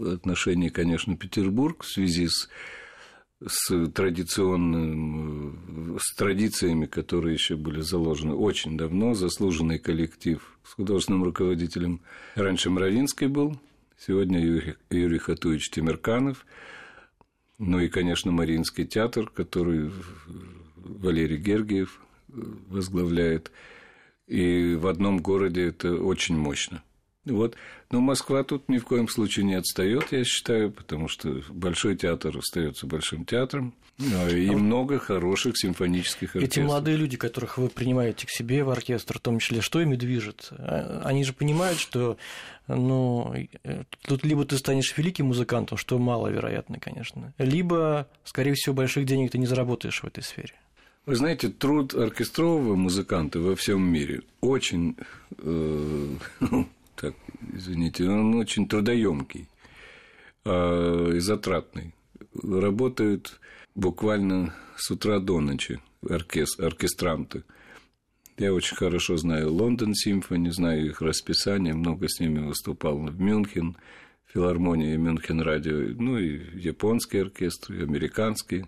отношении, 0.00 0.70
конечно, 0.70 1.16
Петербург 1.16 1.84
в 1.84 1.88
связи 1.88 2.26
с 2.26 2.48
с 3.46 3.88
традиционным, 3.88 5.98
с 6.00 6.14
традициями, 6.14 6.86
которые 6.86 7.34
еще 7.34 7.56
были 7.56 7.80
заложены 7.80 8.34
очень 8.34 8.76
давно, 8.76 9.14
заслуженный 9.14 9.78
коллектив 9.78 10.40
с 10.64 10.74
художественным 10.74 11.24
руководителем. 11.24 12.00
Раньше 12.34 12.70
Мравинский 12.70 13.26
был, 13.26 13.58
сегодня 13.98 14.40
Юрий, 14.40 14.74
Юрий 14.90 15.18
Хатуевич 15.18 15.70
Тимирканов, 15.70 16.46
ну 17.58 17.80
и, 17.80 17.88
конечно, 17.88 18.32
Мариинский 18.32 18.84
театр, 18.84 19.30
который 19.30 19.90
Валерий 20.76 21.36
Гергиев 21.36 22.00
возглавляет. 22.28 23.52
И 24.26 24.74
в 24.74 24.86
одном 24.86 25.18
городе 25.18 25.66
это 25.66 25.94
очень 25.94 26.36
мощно– 26.36 26.82
вот. 27.24 27.56
Но 27.90 28.00
Москва 28.00 28.42
тут 28.42 28.68
ни 28.68 28.78
в 28.78 28.84
коем 28.84 29.08
случае 29.08 29.44
не 29.44 29.54
отстает, 29.54 30.12
я 30.12 30.24
считаю, 30.24 30.70
потому 30.70 31.08
что 31.08 31.42
Большой 31.50 31.96
театр 31.96 32.36
остается 32.36 32.86
Большим 32.86 33.24
театром, 33.24 33.74
ну, 33.98 34.28
и 34.28 34.48
а 34.48 34.52
много 34.52 34.98
хороших 34.98 35.56
симфонических 35.56 36.34
оркестров. 36.34 36.64
Эти 36.64 36.66
молодые 36.66 36.96
люди, 36.96 37.16
которых 37.16 37.58
вы 37.58 37.68
принимаете 37.68 38.26
к 38.26 38.30
себе 38.30 38.64
в 38.64 38.70
оркестр, 38.70 39.18
в 39.18 39.20
том 39.20 39.38
числе, 39.38 39.60
что 39.60 39.80
ими 39.80 39.94
движет? 39.94 40.48
А, 40.50 41.02
они 41.04 41.22
же 41.24 41.32
понимают, 41.32 41.78
что 41.78 42.16
ну, 42.66 43.32
тут 44.02 44.24
либо 44.24 44.44
ты 44.44 44.58
станешь 44.58 44.96
великим 44.96 45.26
музыкантом, 45.26 45.78
что 45.78 45.98
маловероятно, 45.98 46.80
конечно, 46.80 47.32
либо, 47.38 48.08
скорее 48.24 48.54
всего, 48.54 48.74
больших 48.74 49.06
денег 49.06 49.30
ты 49.30 49.38
не 49.38 49.46
заработаешь 49.46 50.02
в 50.02 50.06
этой 50.06 50.24
сфере. 50.24 50.54
Вы 51.06 51.16
знаете, 51.16 51.48
труд 51.48 51.94
оркестрового 51.94 52.76
музыканта 52.76 53.38
во 53.38 53.54
всем 53.54 53.82
мире 53.82 54.22
очень 54.40 54.96
э, 55.38 56.08
так, 56.96 57.14
извините, 57.52 58.08
он 58.08 58.34
очень 58.34 58.68
трудоемкий 58.68 59.48
а, 60.44 61.10
и 61.10 61.18
затратный. 61.18 61.94
Работают 62.42 63.40
буквально 63.74 64.54
с 64.76 64.90
утра 64.90 65.18
до 65.18 65.40
ночи 65.40 65.80
оркестр, 66.08 66.66
оркестранты. 66.66 67.44
Я 68.36 68.52
очень 68.52 68.76
хорошо 68.76 69.16
знаю 69.16 69.52
Лондон 69.52 69.94
Симфони, 69.94 70.50
знаю 70.50 70.86
их 70.86 71.00
расписание, 71.00 71.72
много 71.72 72.08
с 72.08 72.18
ними 72.18 72.40
выступал 72.40 72.98
в 72.98 73.20
Мюнхен, 73.20 73.76
филармония 74.26 74.96
Мюнхен 74.96 75.40
радио, 75.40 75.94
ну 75.96 76.18
и 76.18 76.58
японский 76.58 77.18
оркестр, 77.18 77.74
и 77.74 77.82
американский. 77.82 78.66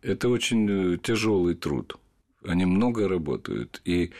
Это 0.00 0.28
очень 0.28 0.94
э, 0.94 0.98
тяжелый 0.98 1.54
труд. 1.54 1.96
Они 2.44 2.64
много 2.64 3.08
работают 3.08 3.80
и 3.84 4.10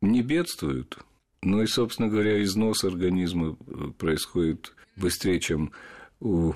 не 0.00 0.22
бедствуют– 0.22 0.98
ну 1.42 1.62
и, 1.62 1.66
собственно 1.66 2.08
говоря, 2.08 2.42
износ 2.42 2.84
организма 2.84 3.56
э, 3.66 3.90
происходит 3.98 4.74
быстрее, 4.96 5.40
чем 5.40 5.72
у 6.20 6.54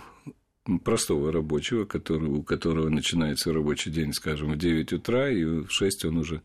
простого 0.84 1.32
рабочего, 1.32 1.84
который, 1.84 2.28
у 2.28 2.42
которого 2.42 2.88
начинается 2.88 3.52
рабочий 3.52 3.90
день, 3.90 4.12
скажем, 4.12 4.52
в 4.52 4.58
9 4.58 4.92
утра, 4.92 5.30
и 5.30 5.44
в 5.44 5.70
6 5.70 6.06
он 6.06 6.18
уже 6.18 6.42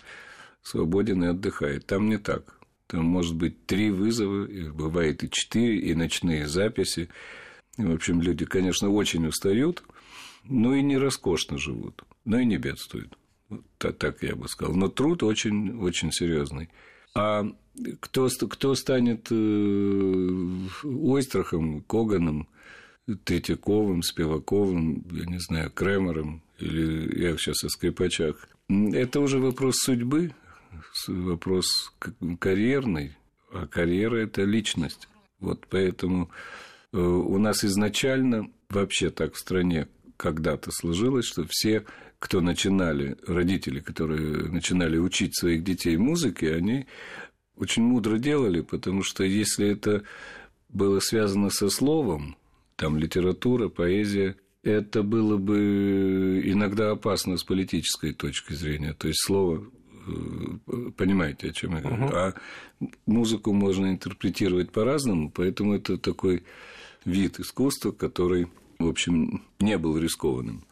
свободен 0.62 1.24
и 1.24 1.28
отдыхает. 1.28 1.86
Там 1.86 2.10
не 2.10 2.18
так. 2.18 2.58
Там 2.88 3.06
может 3.06 3.36
быть 3.36 3.66
три 3.66 3.90
вызова, 3.90 4.46
и 4.46 4.70
бывает 4.70 5.24
и 5.24 5.30
четыре, 5.30 5.80
и 5.80 5.96
ночные 5.96 6.48
записи. 6.48 7.10
И, 7.78 7.84
в 7.84 7.94
общем, 7.94 8.22
люди, 8.22 8.46
конечно, 8.46 8.90
очень 8.90 9.26
устают, 9.28 9.84
но 10.44 10.76
и 10.76 10.82
не 10.82 10.98
роскошно 10.98 11.58
живут, 11.58 12.04
но 12.26 12.40
и 12.40 12.46
не 12.46 12.58
бедствуют. 12.58 13.18
Так, 13.78 13.98
так 13.98 14.22
я 14.24 14.36
бы 14.36 14.48
сказал. 14.48 14.76
Но 14.76 14.88
труд 14.88 15.24
очень, 15.24 15.80
очень 15.80 16.12
серьезный. 16.12 16.70
А 17.16 17.46
кто, 18.00 18.28
кто 18.28 18.76
станет 18.76 19.28
э, 19.32 20.30
Ойстрахом, 20.84 21.82
Коганом, 21.82 22.48
Третьяковым, 23.24 24.04
Спиваковым, 24.04 25.06
я 25.12 25.26
не 25.26 25.40
знаю, 25.40 25.72
Кремером, 25.72 26.42
или 26.60 27.22
я 27.22 27.36
сейчас 27.38 27.64
о 27.64 27.70
скрипачах. 27.70 28.48
Это 28.70 29.20
уже 29.20 29.40
вопрос 29.40 29.78
судьбы, 29.78 30.32
вопрос 31.08 31.94
карьерный, 32.40 33.18
а 33.52 33.68
карьера– 33.68 34.16
это 34.18 34.44
личность. 34.44 35.08
Вот 35.40 35.66
поэтому 35.70 36.30
э, 36.94 36.98
у 36.98 37.38
нас 37.38 37.66
изначально 37.66 38.50
вообще 38.70 39.10
так 39.10 39.34
в 39.34 39.40
стране 39.40 39.88
когда-то 40.18 40.72
сложилось, 40.72 41.26
что 41.26 41.46
все, 41.50 41.84
кто 42.20 42.42
начинали, 42.42 43.18
родители, 43.26 43.80
которые 43.80 44.48
начинали 44.50 44.98
учить 44.98 45.36
своих 45.36 45.64
детей 45.64 45.98
музыке, 45.98 46.54
они 46.54 46.86
очень 47.62 47.84
мудро 47.84 48.18
делали, 48.18 48.62
потому 48.62 49.04
что 49.04 49.24
если 49.24 49.70
это 49.70 50.04
было 50.70 51.00
связано 51.00 51.50
со 51.50 51.70
словом, 51.70 52.36
там 52.76 52.98
литература, 52.98 53.70
поэзия, 53.70 54.36
это 54.64 55.04
было 55.04 55.38
бы 55.38 56.42
иногда 56.44 56.92
опасно 56.92 57.38
с 57.38 57.44
политической 57.44 58.14
точки 58.14 58.54
зрения. 58.54 58.94
То 58.94 59.08
есть 59.08 59.24
слово 59.24 59.64
э, 60.08 60.92
понимаете, 60.98 61.50
о 61.50 61.54
чем 61.54 61.76
я 61.76 61.82
говорю. 61.82 62.04
Uh-huh. 62.06 62.16
А 62.16 62.34
музыку 63.06 63.54
можно 63.54 63.88
интерпретировать 63.88 64.72
по-разному, 64.72 65.30
поэтому 65.30 65.76
это 65.76 65.98
такой 65.98 66.44
вид 67.06 67.40
искусства, 67.40 67.92
который, 67.92 68.48
в 68.80 68.88
общем, 68.88 69.44
не 69.60 69.78
был 69.78 69.98
рискованным. 69.98 70.64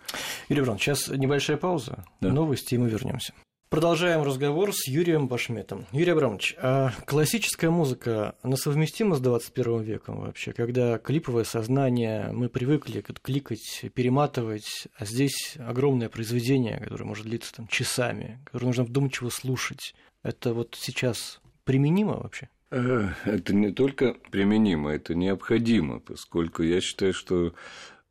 Юрий 0.49 0.61
Иванович, 0.63 0.83
сейчас 0.83 1.07
небольшая 1.09 1.57
пауза, 1.57 2.05
да. 2.21 2.31
новости, 2.31 2.75
и 2.75 2.77
мы 2.77 2.89
вернемся. 2.89 3.33
Продолжаем 3.69 4.23
разговор 4.23 4.73
с 4.73 4.87
Юрием 4.87 5.27
Башметом. 5.27 5.85
Юрий 5.91 6.13
Абрамович, 6.13 6.55
а 6.57 6.91
классическая 7.05 7.69
музыка, 7.69 8.33
она 8.41 8.57
совместима 8.57 9.15
с 9.15 9.19
21 9.19 9.81
веком 9.83 10.21
вообще, 10.21 10.53
когда 10.53 10.97
клиповое 10.97 11.43
сознание, 11.43 12.31
мы 12.31 12.49
привыкли 12.49 13.01
кликать, 13.21 13.85
перематывать, 13.93 14.87
а 14.97 15.05
здесь 15.05 15.55
огромное 15.59 16.09
произведение, 16.09 16.79
которое 16.79 17.03
может 17.03 17.27
длиться 17.27 17.53
там 17.53 17.67
часами, 17.67 18.39
которое 18.45 18.65
нужно 18.65 18.85
вдумчиво 18.85 19.29
слушать. 19.29 19.93
Это 20.23 20.55
вот 20.55 20.75
сейчас 20.75 21.39
применимо 21.63 22.17
вообще? 22.17 22.49
Э, 22.71 23.09
это 23.25 23.53
не 23.53 23.71
только 23.71 24.15
применимо, 24.31 24.89
это 24.89 25.13
необходимо, 25.13 25.99
поскольку 25.99 26.63
я 26.63 26.81
считаю, 26.81 27.13
что 27.13 27.53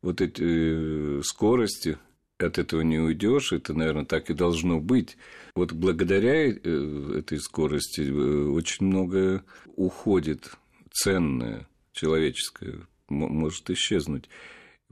вот 0.01 0.21
эти 0.21 1.19
э, 1.19 1.21
скорости, 1.25 1.97
от 2.43 2.57
этого 2.57 2.81
не 2.81 2.99
уйдешь, 2.99 3.51
это, 3.51 3.73
наверное, 3.73 4.05
так 4.05 4.29
и 4.29 4.33
должно 4.33 4.79
быть. 4.79 5.17
Вот 5.55 5.73
благодаря 5.73 6.47
э, 6.47 7.15
этой 7.19 7.39
скорости 7.39 8.01
э, 8.01 8.49
очень 8.49 8.85
много 8.85 9.43
уходит 9.75 10.51
ценное, 10.91 11.67
человеческое, 11.91 12.87
может 13.09 13.69
исчезнуть. 13.69 14.29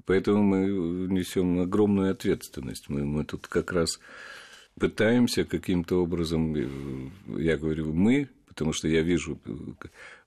Поэтому 0.05 0.43
мы 0.43 0.67
несем 1.07 1.59
огромную 1.59 2.11
ответственность. 2.11 2.89
Мы, 2.89 3.05
мы 3.05 3.23
тут 3.25 3.47
как 3.47 3.71
раз 3.71 3.99
пытаемся 4.79 5.43
каким-то 5.43 6.01
образом, 6.01 6.55
э, 6.55 7.09
я 7.39 7.57
говорю 7.57 7.93
мы, 7.93 8.29
потому 8.47 8.73
что 8.73 8.87
я 8.87 9.01
вижу 9.01 9.39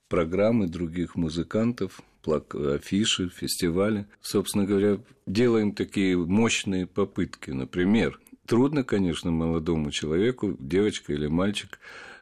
программы 0.09 0.69
других 0.69 1.17
музыкантов, 1.17 2.01
афиши, 2.27 3.29
фестивали. 3.29 4.07
Собственно 4.21 4.65
говоря, 4.65 4.99
делаем 5.27 5.73
такие 5.73 6.17
мощные 6.17 6.87
попытки. 6.87 7.51
Например, 7.51 8.21
трудно, 8.47 8.85
конечно, 8.85 9.31
молодому 9.31 9.91
человеку, 9.91 10.57
девочка 10.59 11.13
или 11.13 11.27
мальчик, 11.27 11.79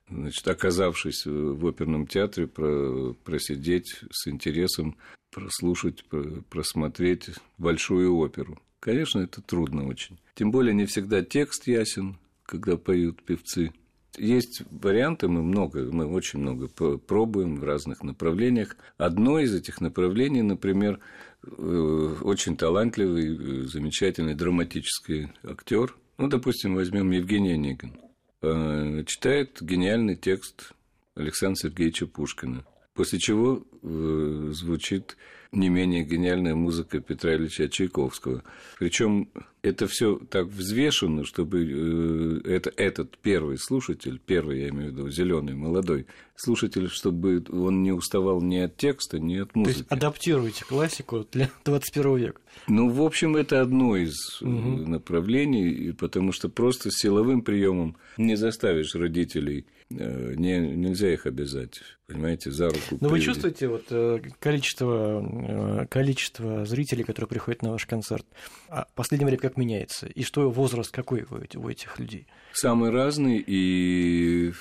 значит, 0.08 0.46
оказавшись 0.46 1.26
в 1.26 1.66
оперном 1.66 2.06
театре, 2.06 2.46
просидеть 2.46 4.00
с 4.10 4.28
интересом, 4.28 4.96
прослушать, 5.30 6.04
просмотреть 6.48 7.30
большую 7.58 8.16
оперу. 8.16 8.60
Конечно, 8.80 9.20
это 9.20 9.42
трудно 9.42 9.86
очень. 9.86 10.18
Тем 10.34 10.50
более 10.50 10.74
не 10.74 10.86
всегда 10.86 11.22
текст 11.22 11.66
ясен, 11.66 12.16
когда 12.44 12.76
поют 12.76 13.22
певцы. 13.22 13.72
Есть 14.18 14.62
варианты, 14.70 15.28
мы 15.28 15.42
много, 15.42 15.90
мы 15.92 16.06
очень 16.06 16.40
много 16.40 16.68
пробуем 16.68 17.56
в 17.56 17.64
разных 17.64 18.02
направлениях. 18.02 18.76
Одно 18.96 19.38
из 19.38 19.54
этих 19.54 19.80
направлений, 19.80 20.42
например, 20.42 21.00
э, 21.44 22.14
очень 22.22 22.56
талантливый, 22.56 23.66
замечательный 23.66 24.34
драматический 24.34 25.28
актер, 25.44 25.96
ну, 26.18 26.28
допустим, 26.28 26.74
возьмем 26.74 27.10
Евгения 27.12 27.54
Онегин, 27.54 28.00
э, 28.42 29.04
читает 29.06 29.58
гениальный 29.60 30.16
текст 30.16 30.72
Александра 31.14 31.60
Сергеевича 31.62 32.06
Пушкина, 32.06 32.64
после 32.94 33.18
чего 33.18 33.64
э, 33.82 34.48
звучит 34.52 35.16
не 35.52 35.68
менее 35.68 36.04
гениальная 36.04 36.54
музыка 36.54 37.00
Петра 37.00 37.34
Ильича 37.34 37.68
Чайковского. 37.68 38.42
Причем 38.78 39.28
это 39.62 39.86
все 39.86 40.16
так 40.16 40.46
взвешено, 40.46 41.24
чтобы 41.24 41.64
э, 41.64 42.48
это, 42.48 42.72
этот 42.76 43.16
первый 43.18 43.58
слушатель, 43.58 44.20
первый, 44.24 44.60
я 44.60 44.68
имею 44.68 44.92
в 44.92 44.94
виду, 44.94 45.10
зеленый, 45.10 45.54
молодой 45.54 46.06
слушатель, 46.36 46.88
чтобы 46.88 47.44
он 47.50 47.82
не 47.82 47.92
уставал 47.92 48.40
ни 48.40 48.58
от 48.58 48.76
текста, 48.76 49.18
ни 49.18 49.36
от 49.36 49.54
музыки. 49.54 49.74
То 49.74 49.78
есть 49.80 49.92
адаптируйте 49.92 50.64
классику 50.64 51.26
для 51.32 51.50
21 51.64 52.16
века. 52.16 52.40
Ну, 52.66 52.90
в 52.90 53.02
общем, 53.02 53.36
это 53.36 53.60
одно 53.60 53.96
из 53.96 54.40
угу. 54.42 54.50
направлений, 54.50 55.92
потому 55.92 56.32
что 56.32 56.48
просто 56.48 56.90
силовым 56.90 57.42
приемом 57.42 57.96
не 58.16 58.36
заставишь 58.36 58.94
родителей 58.94 59.66
не, 59.90 60.58
нельзя 60.58 61.12
их 61.12 61.26
обязать, 61.26 61.80
понимаете, 62.06 62.50
за 62.50 62.68
руку. 62.68 62.98
Но 63.00 63.08
вы 63.08 63.20
чувствуете 63.20 63.68
вот 63.68 63.86
э, 63.90 64.20
количество, 64.38 65.22
э, 65.22 65.86
количество 65.86 66.66
зрителей, 66.66 67.04
которые 67.04 67.28
приходят 67.28 67.62
на 67.62 67.70
ваш 67.70 67.86
концерт, 67.86 68.26
а 68.68 68.84
в 68.84 68.94
последнее 68.94 69.26
время 69.26 69.40
как 69.40 69.56
меняется? 69.56 70.06
И 70.06 70.22
что 70.24 70.50
возраст 70.50 70.92
какой 70.92 71.26
у 71.30 71.68
этих 71.68 71.98
людей? 71.98 72.26
Самый 72.52 72.90
разный, 72.90 73.42
и 73.46 74.52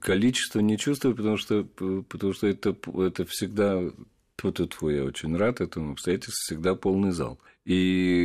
количество 0.00 0.60
не 0.60 0.78
чувствую, 0.78 1.14
потому 1.14 1.36
что, 1.36 1.64
потому 1.64 2.32
что 2.32 2.46
это, 2.46 2.74
это 2.98 3.24
всегда 3.26 3.82
твой, 4.36 4.96
я 4.96 5.04
очень 5.04 5.36
рад 5.36 5.60
этому 5.60 5.92
обстоятельству, 5.92 6.54
всегда 6.54 6.74
полный 6.74 7.10
зал. 7.10 7.38
И 7.66 8.24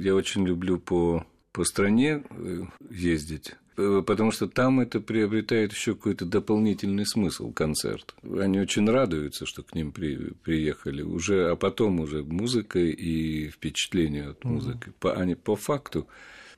я 0.00 0.14
очень 0.14 0.46
люблю 0.46 0.78
по, 0.78 1.26
по 1.56 1.64
стране 1.64 2.22
ездить 2.90 3.54
Э, 3.76 4.02
потому 4.06 4.30
что 4.30 4.48
там 4.48 4.80
это 4.80 5.00
приобретает 5.00 5.72
еще 5.72 5.94
какой-то 5.94 6.24
дополнительный 6.24 7.06
смысл 7.06 7.52
концерт. 7.52 8.14
Они 8.22 8.58
очень 8.58 8.88
радуются, 8.88 9.44
что 9.44 9.62
к 9.62 9.74
ним 9.74 9.92
при, 9.92 10.32
приехали 10.42 11.02
уже, 11.02 11.50
а 11.50 11.56
потом 11.56 12.00
уже 12.00 12.24
музыка 12.24 12.78
и 12.78 13.48
впечатление 13.48 14.30
от 14.30 14.44
музыки. 14.44 14.92
По, 14.98 15.14
они 15.14 15.34
по 15.34 15.56
факту 15.56 16.08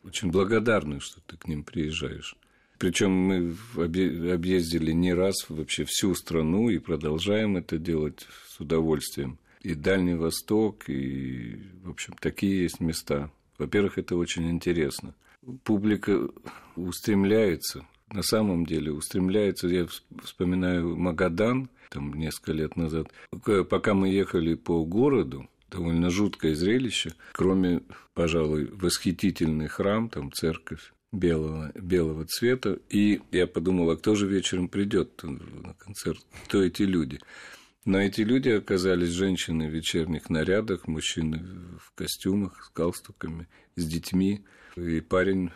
очень 0.05 0.31
благодарны, 0.31 1.01
что 1.01 1.21
ты 1.27 1.37
к 1.37 1.49
ним 1.49 1.65
приезжаешь. 1.65 2.37
Причем 2.79 3.11
мы 3.11 3.57
объездили 3.75 4.93
не 4.93 5.13
раз 5.13 5.35
вообще 5.49 5.85
всю 5.85 6.15
страну 6.15 6.69
и 6.69 6.79
продолжаем 6.79 7.57
это 7.57 7.79
делать 7.79 8.25
с 8.49 8.61
удовольствием. 8.61 9.39
И 9.63 9.75
Дальний 9.75 10.15
Восток, 10.15 10.89
и, 10.89 11.59
в 11.83 11.91
общем, 11.91 12.15
такие 12.21 12.63
есть 12.63 12.79
места. 12.79 13.33
Во-первых, 13.59 13.99
это 13.99 14.17
очень 14.17 14.51
интересно– 14.51 15.15
публика 15.65 16.29
устремляется, 16.77 17.87
на 18.11 18.23
самом 18.23 18.67
деле 18.67 18.93
устремляется. 18.93 19.69
Я 19.69 19.87
вспоминаю 20.23 20.97
Магадан, 20.97 21.69
там 21.91 22.15
несколько 22.15 22.53
лет 22.53 22.77
назад, 22.77 23.09
пока 23.69 23.95
мы 23.95 24.09
ехали 24.09 24.55
по 24.55 24.85
городу, 24.85 25.49
довольно 25.71 26.11
жуткое 26.11 26.55
зрелище, 26.55 27.15
кроме, 27.33 27.83
пожалуй, 28.15 28.67
восхитительный 28.73 29.69
храм, 29.69 30.09
там 30.09 30.33
церковь 30.33 30.93
белого, 31.13 31.73
белого 31.75 32.27
цвета. 32.27 32.79
И 32.91 33.21
я 33.33 33.47
подумал, 33.47 33.91
а 33.91 33.97
кто 33.97 34.15
же 34.15 34.27
вечером 34.27 34.69
придет 34.69 35.23
на 35.23 35.75
концерт? 35.75 36.21
Кто 36.47 36.63
эти 36.63 36.83
люди? 36.83 37.21
Но 37.89 38.03
эти 38.03 38.21
люди 38.21 38.51
оказались 38.51 39.13
женщины 39.13 39.67
в 39.67 39.73
вечерних 39.73 40.29
нарядах, 40.29 40.87
мужчины 40.87 41.43
в 41.81 41.95
костюмах 41.95 42.63
с 42.63 42.71
галстуками, 42.71 43.49
с 43.77 43.87
детьми. 43.87 44.45
И 44.77 45.01
парень, 45.01 45.53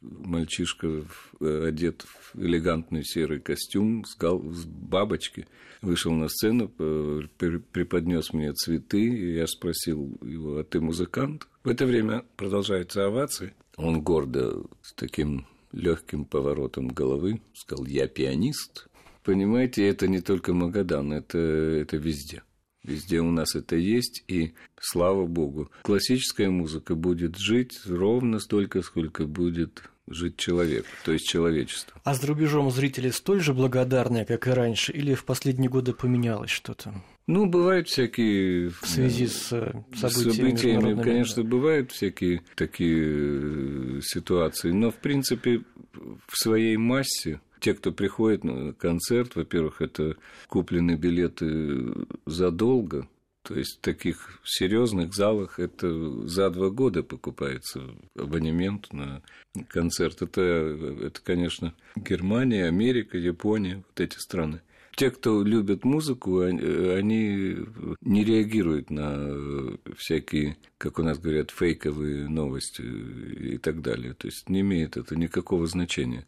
мальчишка, 0.00 1.04
э, 1.40 1.66
одет 1.68 2.06
в 2.06 2.40
элегантный 2.42 3.04
серый 3.04 3.38
костюм 3.38 4.06
с, 4.06 4.16
гал... 4.16 4.42
с 4.50 4.64
бабочки, 4.64 5.46
вышел 5.82 6.12
на 6.12 6.28
сцену, 6.28 6.70
преподнес 6.70 8.32
мне 8.32 8.54
цветы, 8.54 9.04
и 9.04 9.34
я 9.34 9.46
спросил 9.46 10.16
его, 10.22 10.56
а 10.56 10.64
ты 10.64 10.80
музыкант? 10.80 11.46
В 11.64 11.68
это 11.68 11.84
время 11.84 12.24
продолжаются 12.36 13.04
овации. 13.04 13.52
Он 13.76 14.00
гордо, 14.00 14.64
с 14.80 14.94
таким 14.94 15.46
легким 15.72 16.24
поворотом 16.24 16.88
головы, 16.88 17.42
сказал, 17.52 17.84
я 17.84 18.08
пианист. 18.08 18.88
Понимаете, 19.24 19.88
это 19.88 20.06
не 20.06 20.20
только 20.20 20.52
Магадан, 20.52 21.12
это, 21.12 21.38
это 21.38 21.96
везде. 21.96 22.42
Везде 22.82 23.20
у 23.20 23.30
нас 23.30 23.54
это 23.54 23.76
есть, 23.76 24.22
и 24.28 24.52
слава 24.78 25.26
богу, 25.26 25.70
классическая 25.82 26.50
музыка 26.50 26.94
будет 26.94 27.38
жить 27.38 27.80
ровно 27.86 28.38
столько, 28.38 28.82
сколько 28.82 29.24
будет 29.24 29.84
жить 30.06 30.36
человек, 30.36 30.84
то 31.04 31.12
есть 31.12 31.26
человечество. 31.26 31.98
А 32.04 32.14
с 32.14 32.22
рубежом 32.22 32.70
зрители 32.70 33.08
столь 33.08 33.40
же 33.40 33.54
благодарны, 33.54 34.26
как 34.26 34.46
и 34.46 34.50
раньше, 34.50 34.92
или 34.92 35.14
в 35.14 35.24
последние 35.24 35.70
годы 35.70 35.94
поменялось 35.94 36.50
что-то? 36.50 36.92
Ну, 37.26 37.46
бывают 37.46 37.88
всякие... 37.88 38.68
В 38.68 38.86
связи 38.86 39.26
с 39.26 39.50
э, 39.50 39.72
событиями, 39.94 40.56
событиями 40.56 41.02
конечно, 41.02 41.42
бывают 41.42 41.90
всякие 41.90 42.42
такие 42.54 43.96
э, 43.96 44.00
ситуации, 44.02 44.72
но, 44.72 44.90
в 44.90 44.96
принципе, 44.96 45.62
в 45.94 46.36
своей 46.36 46.76
массе 46.76 47.40
те, 47.64 47.72
кто 47.72 47.92
приходит 47.92 48.44
на 48.44 48.74
концерт, 48.74 49.36
во-первых, 49.36 49.80
это 49.80 50.16
куплены 50.48 50.96
билеты 50.96 51.94
задолго, 52.26 53.08
то 53.40 53.54
есть 53.54 53.78
в 53.78 53.80
таких 53.80 54.38
серьезных 54.44 55.14
залах 55.14 55.58
это 55.58 55.88
за 56.28 56.50
два 56.50 56.68
года 56.68 57.02
покупается 57.02 57.80
абонемент 58.18 58.92
на 58.92 59.22
концерт. 59.68 60.20
Это, 60.20 60.42
это, 60.42 61.22
конечно, 61.22 61.74
Германия, 61.96 62.66
Америка, 62.66 63.16
Япония, 63.16 63.76
вот 63.76 63.98
эти 63.98 64.18
страны. 64.18 64.60
Те, 64.94 65.10
кто 65.10 65.42
любит 65.42 65.84
музыку, 65.84 66.40
они 66.40 67.56
не 68.02 68.24
реагируют 68.24 68.90
на 68.90 69.78
всякие, 69.96 70.58
как 70.76 70.98
у 70.98 71.02
нас 71.02 71.18
говорят, 71.18 71.50
фейковые 71.50 72.28
новости 72.28 72.82
и 72.82 73.56
так 73.56 73.80
далее. 73.80 74.12
То 74.12 74.28
есть 74.28 74.50
не 74.50 74.60
имеет 74.60 74.98
это 74.98 75.16
никакого 75.16 75.66
значения 75.66 76.26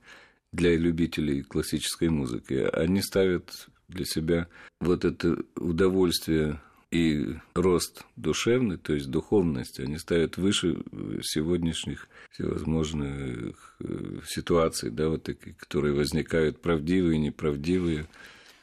для 0.56 0.76
любителей 0.76 1.42
классической 1.42 2.08
музыки. 2.08 2.54
Они 2.72 3.02
ставят 3.02 3.68
для 3.88 4.04
себя 4.04 4.48
вот 4.80 5.04
это 5.04 5.36
удовольствие 5.56 6.60
и 6.90 7.36
рост 7.54 8.04
душевный, 8.16 8.78
то 8.78 8.94
есть 8.94 9.10
духовность, 9.10 9.80
они 9.80 9.98
ставят 9.98 10.36
выше 10.36 10.78
сегодняшних 11.22 12.08
всевозможных 12.30 13.76
э, 13.80 14.20
ситуаций, 14.26 14.90
да, 14.90 15.08
вот 15.08 15.24
такие, 15.24 15.54
которые 15.54 15.94
возникают, 15.94 16.62
правдивые, 16.62 17.18
неправдивые. 17.18 18.06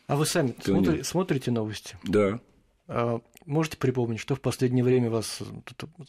А 0.08 0.16
вы 0.16 0.26
сами 0.26 0.56
смотри, 0.64 1.04
смотрите 1.04 1.52
новости? 1.52 1.98
Да. 2.04 2.40
А 2.88 3.22
можете 3.46 3.78
припомнить, 3.78 4.20
что 4.20 4.36
в 4.36 4.42
последнее 4.42 4.84
время 4.84 5.10
вас 5.10 5.42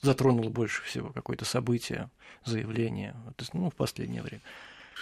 затронуло 0.03 0.49
больше 0.49 0.83
всего? 0.85 1.11
Какое-то 1.11 1.45
событие, 1.45 2.11
заявление? 2.45 3.15
Ну, 3.53 3.71
в 3.71 3.75
последнее 3.75 4.23
время. 4.23 4.43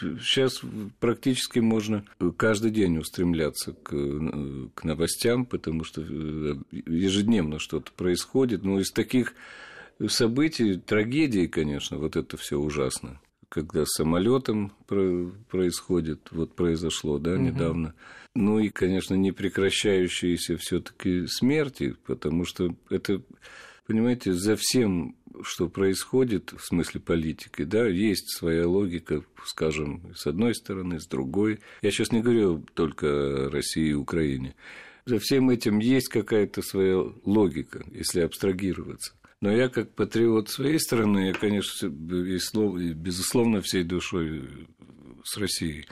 Сейчас 0.00 0.60
практически 1.00 1.58
можно 1.58 2.04
каждый 2.36 2.70
день 2.70 2.98
устремляться 2.98 3.72
к, 3.72 3.90
к 4.74 4.84
новостям, 4.84 5.44
потому 5.44 5.84
что 5.84 6.02
э, 6.02 6.54
ежедневно 6.86 7.58
что-то 7.58 7.92
происходит. 7.92 8.64
Но 8.64 8.80
из 8.80 8.90
таких 8.90 9.34
событий, 10.08 10.76
трагедии, 10.76 11.46
конечно, 11.46 11.98
вот 11.98 12.16
это 12.16 12.36
все 12.36 12.58
ужасно. 12.58 13.20
Когда 13.48 13.84
с 13.84 13.96
самолетом 13.96 14.72
происходит, 14.86 16.28
вот 16.30 16.54
произошло, 16.54 17.18
да, 17.18 17.34
угу. 17.34 17.42
недавно. 17.42 17.94
Ну 18.34 18.58
и, 18.58 18.70
конечно, 18.70 19.14
не 19.14 19.30
прекращающиеся 19.30 20.56
все-таки 20.56 21.26
смерти, 21.26 21.94
потому 22.06 22.46
что 22.46 22.74
это 22.88 23.20
понимаете, 23.86 24.32
за 24.32 24.56
всем, 24.56 25.16
что 25.42 25.68
происходит 25.68 26.52
в 26.52 26.64
смысле 26.64 27.00
политики, 27.00 27.64
да, 27.64 27.86
есть 27.86 28.30
своя 28.36 28.68
логика, 28.68 29.22
скажем, 29.44 30.12
с 30.14 30.26
одной 30.26 30.54
стороны, 30.54 31.00
с 31.00 31.06
другой. 31.06 31.60
Я 31.82 31.90
сейчас 31.90 32.12
не 32.12 32.20
говорю 32.20 32.64
только 32.74 33.06
о 33.06 33.50
России 33.50 33.88
и 33.88 33.94
Украине. 33.94 34.54
За 35.04 35.18
всем 35.18 35.50
этим 35.50 35.78
есть 35.78 36.08
какая-то 36.08 36.62
своя 36.62 37.02
логика, 37.24 37.84
если 37.92 38.20
абстрагироваться. 38.20 39.14
Но 39.40 39.50
я 39.50 39.68
как 39.68 39.92
патриот 39.94 40.48
своей 40.48 40.78
страны, 40.78 41.28
я, 41.28 41.32
конечно, 41.32 41.88
безусловно, 41.88 43.60
всей 43.60 43.82
душой 43.82 44.68
с 45.24 45.36
Россией. 45.36 45.86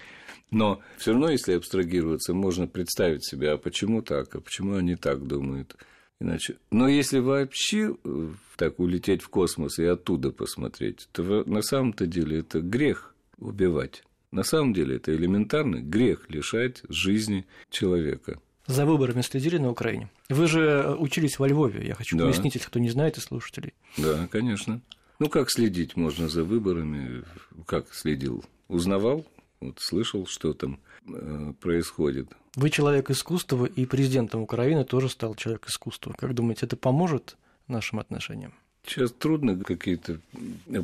Но 0.53 0.81
все 0.99 1.13
равно, 1.13 1.31
если 1.31 1.55
абстрагироваться, 1.55 2.35
можно 2.35 2.69
представить 2.69 3.25
себе, 3.25 3.51
а 3.51 3.59
почему 3.59 4.03
так, 4.03 4.35
а 4.35 4.41
почему 4.41 4.77
они 4.77 4.95
так 4.95 5.27
думают. 5.27 5.77
Иначе. 6.21 6.57
Но 6.71 6.87
если 6.87 7.19
вообще 7.19 7.97
э, 8.05 8.29
так 8.57 8.79
улететь 8.79 9.23
в 9.23 9.29
космос 9.31 9.79
и 9.79 9.85
оттуда 9.85 10.31
посмотреть, 10.31 11.09
то 11.13 11.23
на 11.23 11.63
самом-то 11.63 12.07
деле 12.07 12.41
это 12.41 12.61
грех 12.61 13.15
убивать. 13.39 14.05
На 14.31 14.43
самом 14.43 14.75
деле 14.75 14.97
это 14.97 15.15
элементарный 15.15 15.81
грех 15.81 16.29
лишать 16.29 16.83
жизни 16.89 17.47
человека. 17.71 18.39
За 18.67 18.87
выборами 18.87 19.23
следили 19.23 19.57
на 19.57 19.71
Украине. 19.71 20.11
Вы 20.29 20.47
же 20.47 20.61
э, 20.61 20.95
учились 20.95 21.39
во 21.39 21.49
Львове, 21.49 21.87
я 21.87 21.95
хочу 21.95 22.17
да. 22.19 22.27
пояснить, 22.27 22.55
если 22.55 22.69
кто 22.69 22.79
не 22.79 22.91
знает 22.91 23.17
из 23.17 23.25
слушателей. 23.25 23.73
Да, 23.97 24.29
конечно. 24.31 24.83
Ну, 25.19 25.29
как 25.29 25.51
следить 25.51 25.97
можно 25.97 26.29
за 26.29 26.45
выборами? 26.45 27.25
Как 27.67 27.93
следил? 27.93 28.45
Узнавал, 28.69 29.27
вот 29.61 29.79
слышал, 29.79 30.27
что 30.27 30.53
там 30.53 30.81
э, 31.07 31.53
происходит. 31.61 32.29
Вы 32.57 32.71
человек 32.71 33.11
искусства, 33.11 33.67
и 33.67 33.87
президентом 33.87 34.43
Украины 34.43 34.85
тоже 34.85 35.09
стал 35.09 35.35
человек 35.35 35.67
искусства. 35.69 36.15
Как 36.19 36.35
думаете, 36.35 36.67
это 36.67 36.77
поможет 36.77 37.37
нашим 37.69 37.99
отношениям? 38.01 38.55
Сейчас 38.87 39.13
трудно 39.13 39.63
какие-то 39.63 40.21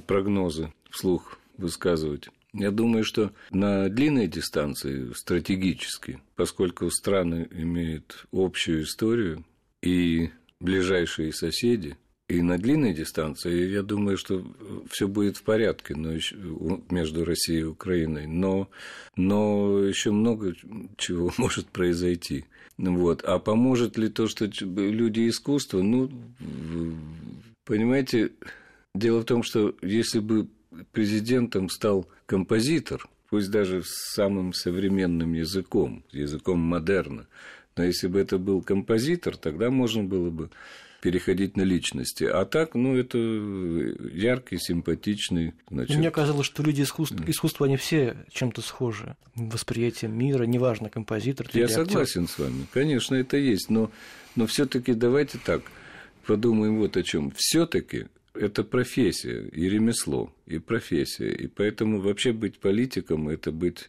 прогнозы 0.06 0.72
вслух 0.90 1.38
высказывать. 1.56 2.28
Я 2.52 2.70
думаю, 2.70 3.04
что 3.04 3.32
на 3.50 3.88
длинной 3.88 4.28
дистанции 4.28 5.12
стратегически, 5.14 6.20
поскольку 6.36 6.90
страны 6.90 7.48
имеют 7.50 8.26
общую 8.32 8.84
историю 8.84 9.44
и 9.82 10.30
ближайшие 10.60 11.32
соседи, 11.32 11.96
и 12.28 12.42
на 12.42 12.58
длинной 12.58 12.92
дистанции, 12.92 13.68
я 13.70 13.82
думаю, 13.82 14.16
что 14.16 14.44
все 14.90 15.06
будет 15.06 15.36
в 15.36 15.44
порядке 15.44 15.94
но 15.94 16.12
еще, 16.12 16.36
между 16.90 17.24
Россией 17.24 17.60
и 17.60 17.64
Украиной, 17.64 18.26
но, 18.26 18.68
но 19.16 19.78
еще 19.78 20.10
много 20.10 20.54
чего 20.96 21.32
может 21.38 21.68
произойти. 21.68 22.44
Вот. 22.78 23.22
А 23.24 23.38
поможет 23.38 23.96
ли 23.96 24.08
то, 24.08 24.26
что 24.26 24.50
люди 24.60 25.28
искусства? 25.28 25.82
Ну, 25.82 26.10
понимаете, 27.64 28.32
дело 28.94 29.20
в 29.20 29.24
том, 29.24 29.42
что 29.42 29.74
если 29.80 30.18
бы 30.18 30.48
президентом 30.92 31.68
стал 31.70 32.08
композитор, 32.26 33.08
пусть 33.30 33.50
даже 33.50 33.82
самым 33.84 34.52
современным 34.52 35.32
языком, 35.32 36.04
языком 36.10 36.58
модерна, 36.58 37.28
но 37.76 37.84
если 37.84 38.08
бы 38.08 38.18
это 38.18 38.38
был 38.38 38.62
композитор, 38.62 39.36
тогда 39.36 39.70
можно 39.70 40.02
было 40.02 40.30
бы 40.30 40.50
переходить 41.00 41.56
на 41.56 41.62
личности. 41.62 42.24
А 42.24 42.44
так, 42.44 42.74
ну, 42.74 42.96
это 42.96 43.18
яркий, 43.18 44.58
симпатичный. 44.58 45.54
Значит... 45.70 45.96
Мне 45.96 46.10
казалось, 46.10 46.46
что 46.46 46.62
люди 46.62 46.82
искусства, 46.82 47.22
искусства 47.26 47.66
они 47.66 47.76
все 47.76 48.16
чем-то 48.30 48.62
схожи. 48.62 49.16
Восприятием 49.34 50.16
мира, 50.16 50.44
неважно, 50.44 50.88
композитор. 50.88 51.48
Я 51.52 51.68
согласен 51.68 52.24
актер. 52.24 52.34
с 52.34 52.38
вами, 52.38 52.66
конечно, 52.72 53.14
это 53.14 53.36
есть. 53.36 53.70
Но, 53.70 53.90
но 54.34 54.46
все-таки 54.46 54.94
давайте 54.94 55.38
так 55.38 55.62
подумаем 56.26 56.78
вот 56.78 56.96
о 56.96 57.02
чем. 57.02 57.30
Все-таки 57.36 58.06
это 58.34 58.64
профессия 58.64 59.46
и 59.48 59.68
ремесло, 59.68 60.32
и 60.46 60.58
профессия. 60.58 61.30
И 61.30 61.46
поэтому 61.46 62.00
вообще 62.00 62.32
быть 62.32 62.58
политиком 62.58 63.28
это 63.28 63.52
быть 63.52 63.88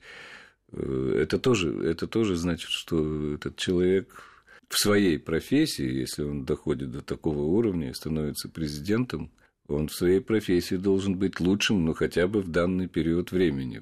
э, 0.72 1.20
это 1.22 1.40
тоже, 1.40 1.74
это 1.84 2.08
тоже 2.08 2.36
значит, 2.36 2.70
что 2.70 3.36
этот 3.36 3.56
человек 3.56 4.27
в 4.70 4.78
своей 4.78 5.18
профессии, 5.18 6.00
если 6.00 6.24
он 6.24 6.46
доходит 6.46 6.92
до 6.92 7.02
такого 7.02 7.44
уровня 7.44 7.90
и 7.90 7.94
становится 7.94 8.50
президентом, 8.50 9.32
он 9.68 9.88
в 9.88 9.94
своей 9.94 10.22
профессии 10.22 10.76
должен 10.76 11.18
быть 11.18 11.40
лучшим, 11.40 11.86
ну, 11.86 11.94
хотя 11.94 12.28
бы 12.28 12.42
в 12.42 12.50
данный 12.50 12.88
период 12.88 13.32
времени. 13.32 13.82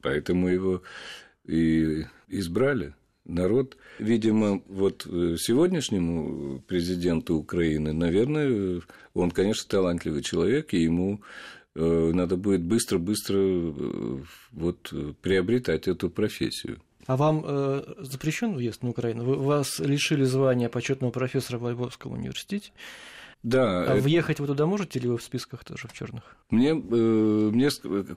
Поэтому 0.00 0.48
его 0.48 0.82
и 1.44 2.04
избрали. 2.28 2.94
Народ, 3.24 3.76
видимо, 3.98 4.62
вот 4.66 5.06
э, 5.06 5.36
сегодняшнему 5.38 6.60
президенту 6.66 7.36
Украины, 7.36 7.92
наверное, 7.92 8.82
он, 9.14 9.30
конечно, 9.30 9.68
талантливый 9.68 10.22
человек, 10.22 10.74
и 10.74 10.82
ему 10.82 11.22
э, 11.76 12.10
надо 12.12 12.36
будет 12.36 12.62
быстро-быстро 12.62 13.38
э, 13.38 14.22
вот, 14.50 14.92
приобретать 15.22 15.86
эту 15.86 16.10
профессию. 16.10 16.80
А 17.06 17.16
вам 17.16 17.42
э, 17.44 17.82
запрещен 17.98 18.54
въезд 18.54 18.82
на 18.82 18.90
Украину? 18.90 19.24
Вы, 19.24 19.36
вас 19.36 19.78
лишили 19.80 20.24
звания 20.24 20.68
почетного 20.68 21.10
профессора 21.10 21.58
в 21.58 21.68
Львовском 21.68 22.12
университете. 22.12 22.72
Да. 23.42 23.80
А 23.80 23.94
это... 23.94 24.02
въехать 24.02 24.38
вы 24.38 24.46
туда 24.46 24.66
можете 24.66 24.98
или 24.98 25.08
вы 25.08 25.18
в 25.18 25.22
списках 25.22 25.64
тоже 25.64 25.88
в 25.88 25.92
черных? 25.92 26.36
Мне, 26.50 26.70
э, 26.70 26.74
мне 26.74 27.70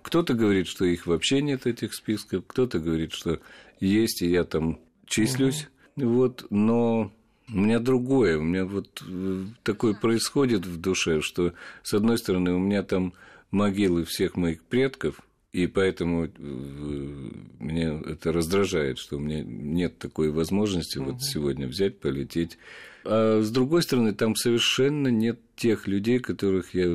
кто-то 0.04 0.34
говорит, 0.36 0.68
что 0.68 0.86
их 0.86 1.08
вообще 1.08 1.42
нет 1.42 1.66
этих 1.66 1.96
списков, 1.96 2.44
кто-то 2.46 2.80
говорит, 2.80 3.12
что 3.12 3.40
есть, 3.80 4.22
и 4.22 4.30
я 4.30 4.44
там 4.44 4.80
числюсь. 5.08 5.68
Угу. 5.96 6.08
Вот, 6.08 6.46
но 6.52 7.12
у 7.48 7.58
меня 7.58 7.80
другое, 7.80 8.38
у 8.38 8.44
меня 8.44 8.66
вот 8.66 9.04
э, 9.08 9.46
такое 9.64 9.94
происходит 9.96 10.66
в 10.68 10.80
душе, 10.80 11.22
что 11.22 11.54
с 11.82 11.94
одной 11.94 12.18
стороны 12.20 12.54
у 12.54 12.60
меня 12.60 12.84
там 12.84 13.14
могилы 13.50 14.04
всех 14.04 14.36
моих 14.36 14.64
предков, 14.64 15.22
и 15.56 15.68
поэтому 15.68 16.26
э, 16.26 16.30
меня 17.60 18.02
это 18.06 18.34
раздражает, 18.34 18.98
что 18.98 19.16
у 19.16 19.20
меня 19.20 19.42
нет 19.42 19.98
такой 19.98 20.30
возможности 20.30 20.98
угу. 20.98 21.12
вот 21.12 21.24
сегодня 21.24 21.66
взять, 21.66 21.98
полететь. 22.00 22.58
А 23.06 23.42
с 23.42 23.50
другой 23.52 23.84
стороны, 23.84 24.14
там 24.14 24.36
совершенно 24.36 25.08
нет 25.08 25.40
тех 25.56 25.88
людей, 25.88 26.20
которых 26.20 26.74
я 26.74 26.90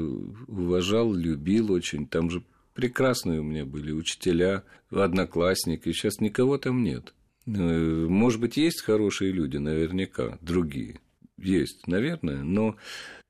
уважал, 0.47 1.15
любил 1.15 1.73
очень. 1.73 2.07
Там 2.07 2.29
же 2.29 2.43
прекрасные 2.75 3.41
у 3.41 3.45
меня 3.45 3.65
были 3.65 3.93
учителя, 3.93 4.63
одноклассники. 4.91 5.93
Сейчас 5.93 6.21
никого 6.21 6.59
там 6.59 6.85
нет. 6.85 7.15
Э, 7.47 7.53
может 7.53 8.41
быть, 8.41 8.59
есть 8.59 8.83
хорошие 8.83 9.33
люди, 9.33 9.57
наверняка, 9.57 10.37
другие. 10.43 11.01
Есть, 11.39 11.87
наверное, 11.87 12.43
но 12.43 12.77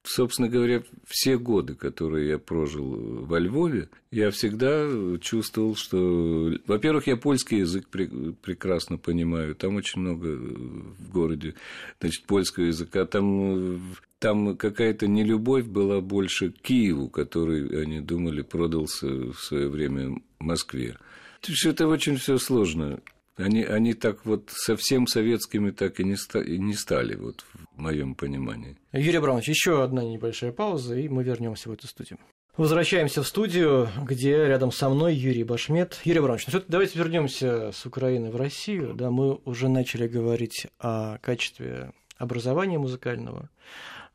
Собственно 0.03 0.49
говоря, 0.49 0.83
все 1.07 1.37
годы, 1.37 1.75
которые 1.75 2.31
я 2.31 2.39
прожил 2.39 3.25
во 3.27 3.39
Львове, 3.39 3.91
я 4.11 4.31
всегда 4.31 4.89
чувствовал, 5.21 5.77
что, 5.77 6.53
во-первых, 6.67 7.07
я 7.07 7.17
польский 7.17 7.59
язык 7.59 7.89
прекрасно 7.89 8.97
понимаю, 8.97 9.55
там 9.55 9.77
очень 9.77 10.01
много 10.01 10.37
в 10.37 11.11
городе, 11.13 11.55
значит, 12.01 12.25
польского 12.25 12.65
языка, 12.65 13.05
там 13.05 13.95
там 14.21 14.57
какая-то 14.57 15.07
нелюбовь 15.07 15.65
была 15.65 16.01
больше 16.01 16.51
к 16.51 16.61
Киеву, 16.61 17.09
который, 17.09 17.83
они 17.83 18.01
думали, 18.01 18.43
продался 18.43 19.07
в 19.07 19.39
свое 19.39 19.69
время 19.69 20.21
Москве. 20.39 20.99
То 21.41 21.53
есть 21.53 21.65
это 21.65 21.89
очень 21.89 22.17
все 22.17 22.37
сложно. 22.37 23.01
Они, 23.41 23.65
они 23.65 23.95
так 23.95 24.25
вот 24.25 24.51
совсем 24.53 25.07
советскими 25.07 25.71
так 25.71 26.01
и 26.01 26.05
не, 26.05 26.17
и 26.45 26.59
не 26.59 26.75
стали, 26.75 27.15
вот 27.17 27.45
в 27.55 27.81
моем 27.81 28.15
понимании. 28.15 28.77
Юрий 28.93 29.19
Абрамович, 29.19 29.49
еще 29.49 29.83
одна 29.83 30.05
небольшая 30.05 30.53
пауза, 30.53 30.97
и 30.97 31.09
мы 31.09 31.25
вернемся 31.25 31.69
в 31.69 31.73
эту 31.73 31.87
студию. 31.87 32.19
Возвращаемся 32.57 33.23
в 33.23 33.27
студию, 33.27 33.89
где 34.03 34.47
рядом 34.47 34.73
со 34.73 34.89
мной 34.91 35.15
Юрий 35.15 35.45
Башмет. 35.45 36.01
Юрий 36.05 36.19
Абрамович, 36.19 36.49
ну, 36.53 36.63
давайте 36.69 36.99
вернемся 36.99 37.73
с 37.73 37.87
Украины 37.87 38.31
в 38.31 38.37
Россию. 38.37 38.95
Да, 38.95 39.11
мы 39.11 39.37
уже 39.45 39.69
начали 39.69 40.07
говорить 40.07 40.67
о 40.79 41.19
качестве 41.19 41.93
образования 42.19 42.79
музыкального. 42.79 43.49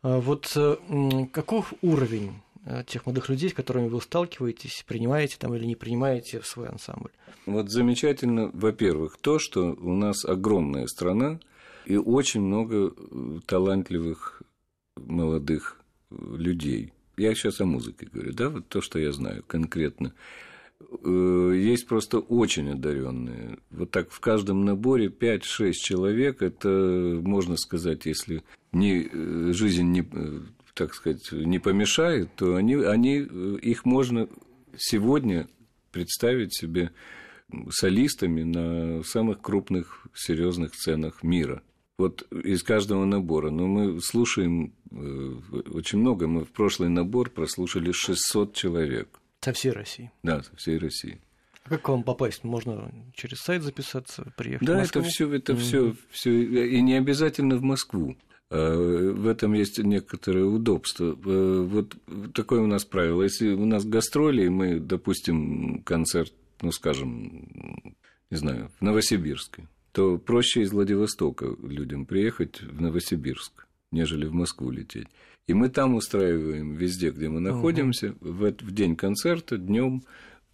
А 0.03 0.19
вот 0.19 0.55
каков 1.31 1.73
уровень 1.81 2.33
тех 2.87 3.05
молодых 3.05 3.29
людей, 3.29 3.49
с 3.49 3.53
которыми 3.53 3.87
вы 3.87 4.01
сталкиваетесь, 4.01 4.83
принимаете 4.87 5.37
там 5.39 5.53
или 5.55 5.65
не 5.65 5.75
принимаете 5.75 6.39
в 6.39 6.47
свой 6.47 6.67
ансамбль? 6.67 7.11
Вот 7.45 7.69
замечательно, 7.69 8.49
во-первых, 8.53 9.17
то, 9.21 9.37
что 9.37 9.75
у 9.79 9.93
нас 9.93 10.25
огромная 10.25 10.87
страна 10.87 11.39
и 11.85 11.95
очень 11.95 12.41
много 12.41 12.87
э, 12.87 13.39
талантливых 13.45 14.41
молодых 14.95 15.79
э, 16.09 16.15
людей. 16.37 16.93
Я 17.17 17.35
сейчас 17.35 17.61
о 17.61 17.65
музыке 17.65 18.07
говорю, 18.11 18.33
да, 18.33 18.49
вот 18.49 18.67
то, 18.67 18.81
что 18.81 18.99
я 18.99 19.11
знаю 19.11 19.43
конкретно. 19.45 20.13
Есть 21.05 21.87
просто 21.87 22.19
очень 22.19 22.71
одаренные. 22.71 23.59
Вот 23.71 23.91
так 23.91 24.11
в 24.11 24.19
каждом 24.19 24.65
наборе 24.65 25.07
5-6 25.07 25.71
человек, 25.71 26.41
это, 26.41 26.67
можно 27.23 27.55
сказать, 27.55 28.05
если 28.05 28.43
не, 28.73 29.09
жизнь 29.53 29.85
не 29.85 30.05
так 30.75 30.93
сказать, 30.93 31.31
не 31.31 31.57
помешает, 31.57 32.29
то 32.35 32.55
они, 32.55 32.75
они, 32.75 33.25
э, 33.27 33.57
их 33.61 33.85
можно 33.85 34.27
сегодня 34.77 35.47
представить 35.91 36.53
себе 36.53 36.91
солистами 37.69 38.43
на 38.43 39.03
самых 39.03 39.41
крупных 39.41 40.07
серьезных 40.13 40.75
сценах 40.75 41.23
мира. 41.23 41.63
Вот 41.97 42.27
из 42.31 42.61
каждого 42.61 43.05
набора. 43.05 43.51
Но 43.51 43.67
мы 43.67 44.01
слушаем 44.01 44.73
э, 44.91 45.35
очень 45.71 45.99
много. 45.99 46.27
Мы 46.27 46.43
в 46.43 46.51
прошлый 46.51 46.89
набор 46.89 47.29
прослушали 47.29 47.93
600 47.93 48.53
человек. 48.53 49.07
Со 49.41 49.53
всей 49.53 49.71
России? 49.71 50.11
Да, 50.21 50.43
со 50.43 50.53
всей 50.57 50.77
России. 50.77 51.21
А 51.63 51.69
как 51.69 51.83
к 51.83 51.89
вам 51.89 52.03
попасть? 52.03 52.43
Можно 52.43 52.91
через 53.13 53.39
сайт 53.39 53.63
записаться, 53.63 54.33
приехать 54.35 54.67
да, 54.67 54.75
в 54.75 54.77
Москву? 54.79 55.01
это 55.01 55.09
все, 55.09 55.33
это 55.33 55.53
mm-hmm. 55.53 55.57
все, 55.57 55.95
все, 56.11 56.67
и 56.67 56.81
не 56.81 56.95
обязательно 56.95 57.55
в 57.55 57.61
Москву. 57.61 58.17
А, 58.49 59.11
в 59.13 59.27
этом 59.27 59.53
есть 59.53 59.79
некоторое 59.79 60.45
удобство. 60.45 61.17
А, 61.25 61.63
вот 61.63 61.95
такое 62.33 62.61
у 62.61 62.67
нас 62.67 62.85
правило. 62.85 63.23
Если 63.23 63.53
у 63.53 63.65
нас 63.65 63.85
гастроли, 63.85 64.47
мы, 64.47 64.79
допустим, 64.79 65.81
концерт, 65.83 66.33
ну, 66.61 66.71
скажем, 66.71 67.95
не 68.29 68.37
знаю, 68.37 68.69
в 68.79 68.81
Новосибирске, 68.83 69.67
то 69.91 70.17
проще 70.17 70.61
из 70.61 70.71
Владивостока 70.71 71.55
людям 71.63 72.05
приехать 72.05 72.61
в 72.61 72.81
Новосибирск, 72.81 73.65
нежели 73.91 74.25
в 74.25 74.33
Москву 74.33 74.69
лететь. 74.71 75.07
И 75.47 75.53
мы 75.53 75.69
там 75.69 75.95
устраиваем 75.95 76.75
везде, 76.75 77.11
где 77.11 77.29
мы 77.29 77.39
находимся, 77.39 78.15
угу. 78.21 78.31
в, 78.31 78.51
в 78.51 78.71
день 78.71 78.95
концерта, 78.95 79.57
днем 79.57 80.03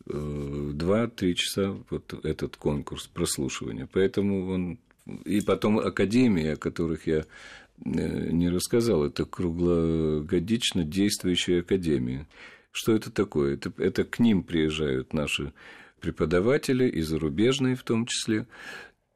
2-3 0.06 1.12
э, 1.22 1.34
часа 1.34 1.76
вот 1.90 2.14
этот 2.26 2.58
конкурс 2.58 3.08
прослушивания. 3.08 3.88
Поэтому 3.92 4.50
он... 4.50 4.80
И 5.26 5.42
потом 5.42 5.80
академии, 5.80 6.50
о 6.50 6.56
которых 6.58 7.08
я 7.08 7.20
э, 7.20 7.26
не 7.84 8.50
рассказал, 8.50 9.06
это 9.06 9.26
круглогодично 9.26 10.84
действующая 10.84 11.60
академия. 11.60 12.28
Что 12.72 12.94
это 12.94 13.12
такое? 13.12 13.56
Это, 13.56 13.74
это 13.78 14.04
к 14.04 14.20
ним 14.20 14.44
приезжают 14.44 15.14
наши 15.14 15.54
преподаватели, 16.00 16.88
и 16.88 17.02
зарубежные 17.02 17.76
в 17.76 17.84
том 17.84 18.06
числе, 18.06 18.48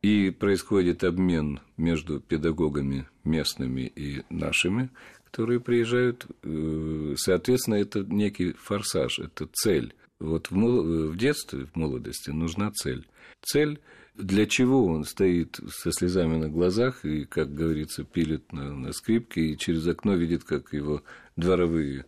и 0.01 0.29
происходит 0.29 1.03
обмен 1.03 1.59
между 1.77 2.19
педагогами 2.19 3.07
местными 3.23 3.81
и 3.81 4.23
нашими, 4.29 4.89
которые 5.25 5.59
приезжают. 5.59 6.27
Э, 6.43 7.15
соответственно, 7.17 7.75
это 7.75 8.03
некий 8.03 8.53
форсаж, 8.53 9.19
это 9.19 9.47
цель. 9.51 9.95
Вот 10.19 10.51
в, 10.51 10.55
в 10.55 11.17
детстве, 11.17 11.65
в 11.65 11.75
молодости 11.75 12.29
нужна 12.29 12.71
цель. 12.71 13.07
Цель, 13.41 13.79
для 14.17 14.45
чего 14.45 14.85
он 14.85 15.03
стоит 15.03 15.59
со 15.69 15.91
слезами 15.91 16.37
на 16.37 16.49
глазах 16.49 17.03
и, 17.05 17.25
как 17.25 17.53
говорится, 17.53 18.03
пилит 18.03 18.51
на, 18.53 18.73
на 18.73 18.93
скрипке 18.93 19.41
и 19.41 19.57
через 19.57 19.85
окно 19.87 20.15
видит, 20.15 20.43
как 20.43 20.73
его 20.73 21.03
дворовые 21.35 22.05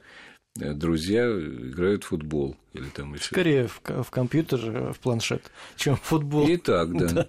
э, 0.60 0.74
друзья 0.74 1.26
играют 1.30 2.04
в 2.04 2.08
футбол 2.08 2.56
или 2.74 2.86
там 2.86 3.14
еще. 3.14 3.26
Скорее 3.26 3.68
в, 3.68 3.82
в 4.04 4.10
компьютер, 4.10 4.60
э, 4.64 4.94
в 4.94 5.00
планшет, 5.00 5.52
чем 5.76 5.96
в 5.98 6.02
футбол. 6.02 6.48
И 6.48 6.58
так, 6.58 6.98
да. 6.98 7.08
да. 7.14 7.28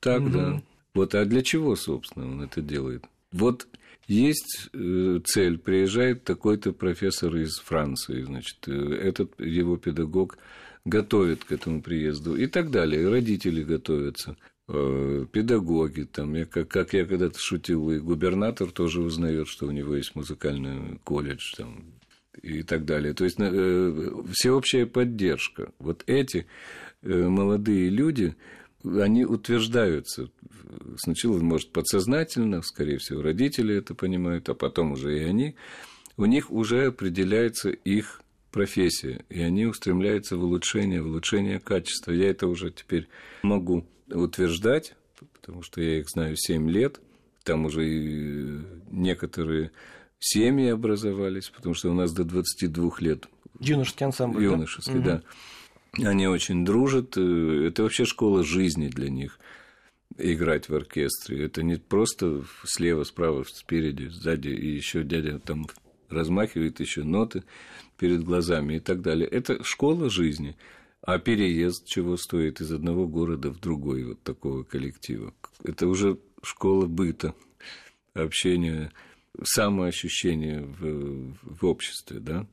Так, 0.00 0.22
угу. 0.22 0.30
да. 0.30 0.62
Вот, 0.94 1.14
а 1.14 1.24
для 1.24 1.42
чего, 1.42 1.76
собственно, 1.76 2.26
он 2.26 2.42
это 2.42 2.60
делает? 2.60 3.04
Вот 3.32 3.66
есть 4.06 4.68
э, 4.72 5.20
цель, 5.24 5.58
приезжает 5.58 6.24
такой-то 6.24 6.72
профессор 6.72 7.36
из 7.36 7.58
Франции, 7.58 8.22
значит, 8.22 8.68
этот 8.68 9.38
его 9.40 9.76
педагог 9.76 10.38
готовит 10.84 11.44
к 11.44 11.52
этому 11.52 11.82
приезду 11.82 12.36
и 12.36 12.46
так 12.46 12.70
далее, 12.70 13.02
и 13.02 13.06
родители 13.06 13.62
готовятся 13.62 14.36
э, 14.68 15.26
педагоги, 15.32 16.02
там, 16.02 16.34
я, 16.34 16.44
как, 16.44 16.68
как 16.68 16.92
я 16.92 17.06
когда-то 17.06 17.38
шутил, 17.38 17.90
и 17.90 17.98
губернатор 17.98 18.70
тоже 18.70 19.00
узнает, 19.00 19.48
что 19.48 19.66
у 19.66 19.70
него 19.70 19.96
есть 19.96 20.14
музыкальный 20.14 20.98
колледж 21.04 21.54
там, 21.56 21.84
и 22.42 22.62
так 22.62 22.84
далее. 22.84 23.14
То 23.14 23.24
есть 23.24 23.36
всеобщая 24.32 24.86
поддержка. 24.86 25.72
Вот 25.78 26.02
эти 26.06 26.46
молодые 27.02 27.88
люди, 27.88 28.34
они 28.82 29.24
утверждаются 29.24 30.30
сначала, 30.96 31.38
может, 31.38 31.72
подсознательно, 31.72 32.62
скорее 32.62 32.98
всего, 32.98 33.22
родители 33.22 33.74
это 33.74 33.94
понимают, 33.94 34.48
а 34.48 34.54
потом 34.54 34.92
уже 34.92 35.18
и 35.18 35.22
они, 35.22 35.54
у 36.16 36.26
них 36.26 36.50
уже 36.50 36.86
определяется 36.86 37.70
их 37.70 38.20
профессия, 38.54 39.24
и 39.28 39.42
они 39.42 39.66
устремляются 39.66 40.36
в 40.36 40.44
улучшение, 40.44 41.02
в 41.02 41.06
улучшение 41.06 41.58
качества. 41.58 42.12
Я 42.12 42.30
это 42.30 42.46
уже 42.46 42.70
теперь 42.70 43.08
могу 43.42 43.84
утверждать, 44.08 44.94
потому 45.32 45.62
что 45.62 45.82
я 45.82 45.98
их 45.98 46.08
знаю 46.08 46.36
7 46.36 46.70
лет, 46.70 47.00
там 47.42 47.66
уже 47.66 47.84
и 47.84 48.60
некоторые 48.92 49.72
семьи 50.20 50.68
образовались, 50.68 51.48
потому 51.48 51.74
что 51.74 51.90
у 51.90 51.94
нас 51.94 52.12
до 52.12 52.22
22 52.22 52.92
лет. 53.00 53.28
Юношеский 53.58 54.06
ансамбль, 54.06 54.44
Юношеский, 54.44 55.00
да? 55.00 55.22
да. 55.98 56.10
Они 56.10 56.28
очень 56.28 56.64
дружат, 56.64 57.16
э, 57.16 57.66
это 57.66 57.82
вообще 57.82 58.04
школа 58.04 58.44
жизни 58.44 58.86
для 58.86 59.10
них 59.10 59.40
играть 60.16 60.68
в 60.68 60.74
оркестре. 60.76 61.44
Это 61.44 61.64
не 61.64 61.76
просто 61.76 62.44
слева, 62.64 63.02
справа, 63.02 63.44
спереди, 63.48 64.06
сзади, 64.06 64.48
и 64.48 64.76
еще 64.76 65.02
дядя 65.02 65.40
там 65.40 65.66
размахивает 66.08 66.80
еще 66.80 67.02
ноты 67.04 67.44
перед 67.98 68.24
глазами 68.24 68.74
и 68.74 68.80
так 68.80 69.02
далее. 69.02 69.28
Это 69.28 69.62
школа 69.64 70.10
жизни. 70.10 70.56
А 71.02 71.18
переезд 71.18 71.86
чего 71.86 72.16
стоит 72.16 72.60
из 72.60 72.72
одного 72.72 73.06
города 73.06 73.50
в 73.50 73.60
другой 73.60 74.04
вот 74.04 74.22
такого 74.22 74.62
коллектива? 74.62 75.34
Это 75.62 75.86
уже 75.86 76.18
школа 76.42 76.86
быта, 76.86 77.34
общения, 78.14 78.90
самоощущение 79.42 80.62
в, 80.62 81.34
в 81.42 81.66
обществе, 81.66 82.20
да? 82.20 82.46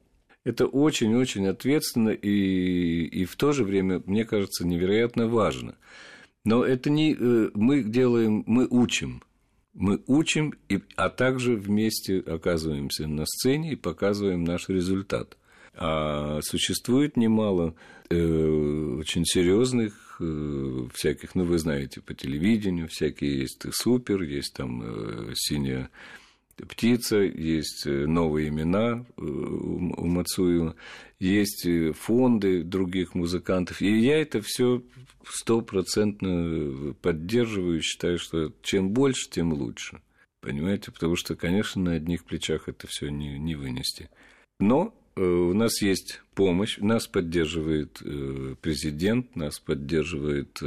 Это 0.43 0.65
очень-очень 0.65 1.47
ответственно 1.47 2.09
и, 2.09 3.05
и 3.05 3.25
в 3.25 3.35
то 3.35 3.51
же 3.51 3.63
время, 3.63 4.01
мне 4.05 4.25
кажется, 4.25 4.65
невероятно 4.67 5.27
важно– 5.27 5.75
но 6.43 6.63
это 6.65 6.89
не 6.89 7.13
э, 7.13 7.49
мы 7.53 7.83
делаем, 7.83 8.43
мы 8.47 8.67
учим. 8.69 9.21
Мы 9.73 10.03
учим, 10.07 10.53
и, 10.69 10.81
а 10.95 11.09
также 11.09 11.55
вместе 11.55 12.19
оказываемся 12.19 13.07
на 13.07 13.25
сцене 13.25 13.73
и 13.73 13.75
показываем 13.75 14.43
наш 14.43 14.67
результат. 14.67 15.37
А 15.73 16.41
существует 16.41 17.15
немало 17.15 17.75
э, 18.09 18.15
очень 18.17 19.23
серьезных 19.25 20.17
э, 20.19 20.87
всяких, 20.93 21.35
ну 21.35 21.45
вы 21.45 21.57
знаете, 21.57 22.01
по 22.01 22.13
телевидению 22.13 22.89
всякие 22.89 23.39
есть 23.39 23.65
супер, 23.71 24.23
есть 24.23 24.53
там 24.53 24.81
э, 24.83 25.33
синяя 25.35 25.89
птица, 26.57 27.17
есть 27.17 27.87
э, 27.87 28.05
новые 28.05 28.49
имена 28.49 29.05
э, 29.17 29.21
у 29.21 30.05
Мацуева, 30.05 30.75
есть 31.27 31.65
э, 31.65 31.93
фонды 31.93 32.63
других 32.63 33.15
музыкантов. 33.15 33.81
И 33.81 33.99
я 33.99 34.21
это 34.21 34.41
все 34.41 34.83
стопроцентно 35.25 36.93
поддерживаю, 37.01 37.81
считаю, 37.81 38.19
что 38.19 38.51
чем 38.61 38.89
больше, 38.89 39.29
тем 39.29 39.53
лучше. 39.53 40.01
Понимаете? 40.41 40.91
Потому 40.91 41.15
что, 41.15 41.35
конечно, 41.35 41.81
на 41.81 41.93
одних 41.93 42.25
плечах 42.25 42.67
это 42.67 42.87
все 42.87 43.09
не, 43.09 43.37
не 43.37 43.55
вынести. 43.55 44.09
Но 44.59 44.93
у 45.15 45.53
нас 45.53 45.81
есть 45.81 46.21
помощь, 46.33 46.77
нас 46.77 47.05
поддерживает 47.05 48.01
президент, 48.61 49.35
нас 49.35 49.59
поддерживает 49.59 50.59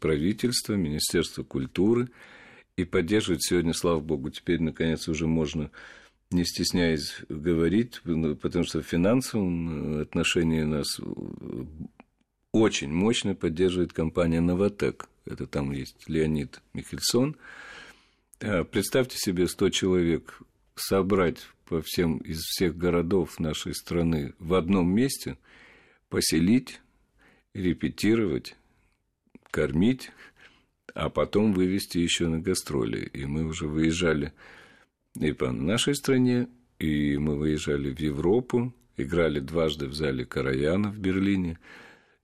правительство, 0.00 0.74
Министерство 0.74 1.42
культуры– 1.44 2.08
и 2.78 2.84
поддерживать 2.84 3.42
сегодня, 3.42 3.74
слава 3.74 3.98
богу, 3.98 4.30
теперь, 4.30 4.62
наконец, 4.62 5.08
уже 5.08 5.26
можно 5.26 5.70
не 6.30 6.44
стесняясь 6.44 7.22
говорить, 7.28 8.00
ну, 8.04 8.36
потому 8.36 8.64
что 8.64 8.82
в 8.82 8.86
финансовом 8.86 10.00
отношении 10.00 10.62
нас 10.62 11.00
очень 12.52 12.92
мощно 12.92 13.34
поддерживает 13.34 13.92
компания 13.92 14.40
«Новотек». 14.40 15.08
Это 15.24 15.46
там 15.46 15.72
есть 15.72 16.08
Леонид 16.08 16.60
Михельсон. 16.72 17.36
А, 18.40 18.64
представьте 18.64 19.16
себе 19.18 19.48
100 19.48 19.70
человек 19.70 20.40
собрать 20.74 21.38
по 21.66 21.82
всем 21.82 22.18
из 22.18 22.38
всех 22.38 22.76
городов 22.76 23.38
нашей 23.38 23.74
страны 23.74 24.34
в 24.38 24.54
одном 24.54 24.90
месте, 24.90 25.36
поселить, 26.08 26.80
репетировать, 27.52 28.56
кормить, 29.50 30.10
а 30.94 31.10
потом 31.10 31.52
вывести 31.52 31.98
еще 31.98 32.28
на 32.28 32.38
гастроли. 32.38 33.10
И 33.12 33.26
мы 33.26 33.44
уже 33.44 33.66
выезжали 33.66 34.32
и 35.16 35.32
по 35.32 35.50
нашей 35.52 35.94
стране, 35.94 36.48
и 36.78 37.16
мы 37.18 37.36
выезжали 37.36 37.90
в 37.92 37.98
Европу, 37.98 38.72
играли 38.96 39.40
дважды 39.40 39.86
в 39.86 39.94
зале 39.94 40.24
Караяна 40.24 40.90
в 40.90 40.98
Берлине 40.98 41.58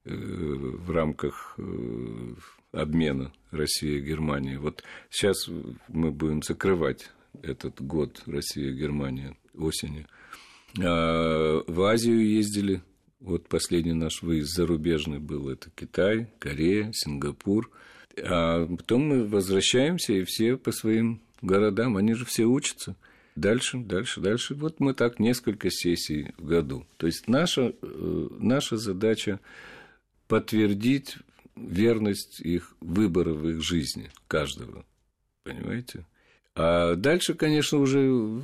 э, 0.04 0.14
в 0.14 0.90
рамках 0.90 1.54
э, 1.58 2.34
обмена 2.72 3.32
Россия-Германия. 3.50 4.58
Вот 4.58 4.82
сейчас 5.10 5.48
мы 5.88 6.10
будем 6.10 6.42
закрывать 6.42 7.10
этот 7.42 7.80
год 7.80 8.22
Россия-Германия 8.26 9.36
осенью. 9.54 10.06
А 10.82 11.62
в 11.66 11.82
Азию 11.82 12.26
ездили. 12.26 12.82
Вот 13.20 13.48
последний 13.48 13.94
наш 13.94 14.22
выезд 14.22 14.54
зарубежный 14.54 15.18
был. 15.18 15.48
Это 15.48 15.70
Китай, 15.74 16.28
Корея, 16.38 16.90
Сингапур– 16.92 17.70
а 18.22 18.66
потом 18.66 19.08
мы 19.08 19.26
возвращаемся, 19.26 20.12
и 20.12 20.24
все 20.24 20.56
по 20.56 20.72
своим 20.72 21.20
городам, 21.44 21.96
они 21.96 22.14
же 22.14 22.24
все 22.24 22.44
учатся. 22.44 22.96
Дальше, 23.36 23.78
дальше, 23.78 24.20
дальше. 24.20 24.54
Вот 24.54 24.78
мы 24.78 24.94
так 24.94 25.18
несколько 25.18 25.70
сессий 25.70 26.32
в 26.38 26.46
году. 26.46 26.86
То 26.96 27.06
есть 27.06 27.26
наша, 27.26 27.74
э, 27.82 28.28
наша 28.38 28.76
задача 28.76 29.40
подтвердить 30.28 31.16
верность 31.56 32.40
их 32.40 32.76
выбора 32.80 33.32
в 33.32 33.48
их 33.48 33.62
жизни, 33.62 34.10
каждого. 34.28 34.84
Понимаете? 35.42 36.04
А 36.54 36.94
дальше, 36.94 37.34
конечно, 37.34 37.78
уже 37.78 38.40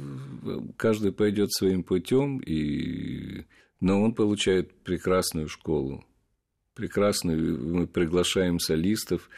каждый 0.77 1.13
пойдет 1.13 1.53
своим 1.53 1.85
путем, 1.85 2.39
и... 2.41 3.45
но 3.81 4.03
он 4.03 4.15
получает 4.15 4.73
прекрасную 4.83 5.49
школу. 5.49 6.05
Прекрасную, 6.75 7.59
мы 7.63 7.87
приглашаем 7.87 8.59
солистов, 8.59 9.29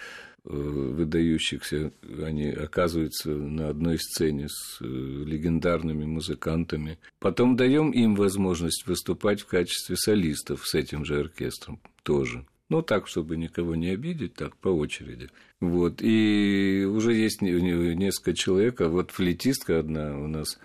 выдающихся, 0.45 1.93
они 2.23 2.49
оказываются 2.51 3.31
на 3.31 3.69
одной 3.69 3.99
сцене 3.99 4.49
с 4.49 4.79
э, 4.81 4.85
легендарными 4.85 6.05
музыкантами. 6.05 6.99
Потом 7.21 7.57
даем 7.57 7.91
им 7.91 8.17
возможность 8.17 8.87
выступать 8.87 9.43
в 9.43 9.47
качестве 9.47 9.97
солистов 9.97 10.67
с 10.67 10.75
этим 10.75 11.05
же 11.05 11.21
оркестром 11.21 11.81
тоже. 12.03 12.45
Ну, 12.69 12.83
так, 12.83 13.07
чтобы 13.07 13.37
никого 13.37 13.77
не 13.77 13.91
обидеть, 13.91 14.35
так, 14.35 14.57
по 14.57 14.69
очереди. 14.69 15.29
Вот. 15.61 16.01
И 16.01 16.87
уже 16.89 17.15
есть 17.15 17.43
несколько 17.43 18.35
человек, 18.35 18.81
а 18.81 18.89
вот 18.89 19.11
флейтистка 19.11 19.79
одна 19.79 20.19
у 20.19 20.27
нас, 20.27 20.59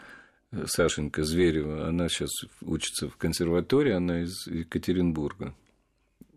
Сашенька 0.66 1.24
Зверева, 1.24 1.88
она 1.88 2.08
сейчас 2.08 2.32
учится 2.62 3.10
в 3.10 3.18
консерватории, 3.18 3.92
она 3.92 4.22
из 4.22 4.48
Екатеринбурга. 4.48 5.54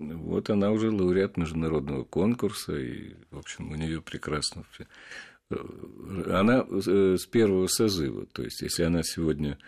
Вот 0.00 0.48
она 0.48 0.70
уже 0.70 0.90
лауреат 0.90 1.36
международного 1.36 2.04
конкурса, 2.04 2.74
и, 2.74 3.14
в 3.30 3.38
общем, 3.38 3.70
у 3.70 3.74
нее 3.74 4.00
прекрасно 4.00 4.64
все. 4.72 4.86
Она 5.50 6.64
э, 6.66 7.16
с 7.18 7.26
первого 7.26 7.66
созыва, 7.66 8.24
то 8.26 8.42
есть, 8.42 8.62
если 8.62 8.84
она 8.84 9.02
сегодня 9.02 9.58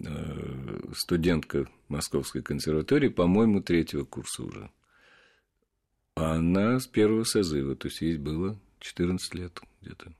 э, 0.00 0.80
студентка 0.94 1.68
Московской 1.88 2.40
консерватории, 2.42 3.08
по-моему, 3.08 3.60
третьего 3.60 4.04
курса 4.04 4.42
уже. 4.42 4.70
А 6.16 6.36
она 6.36 6.80
с 6.80 6.86
первого 6.86 7.24
созыва, 7.24 7.76
то 7.76 7.88
есть 7.88 8.00
ей 8.00 8.16
было 8.16 8.58
14 8.78 9.34
лет 9.34 9.60
где-то. 9.82 10.14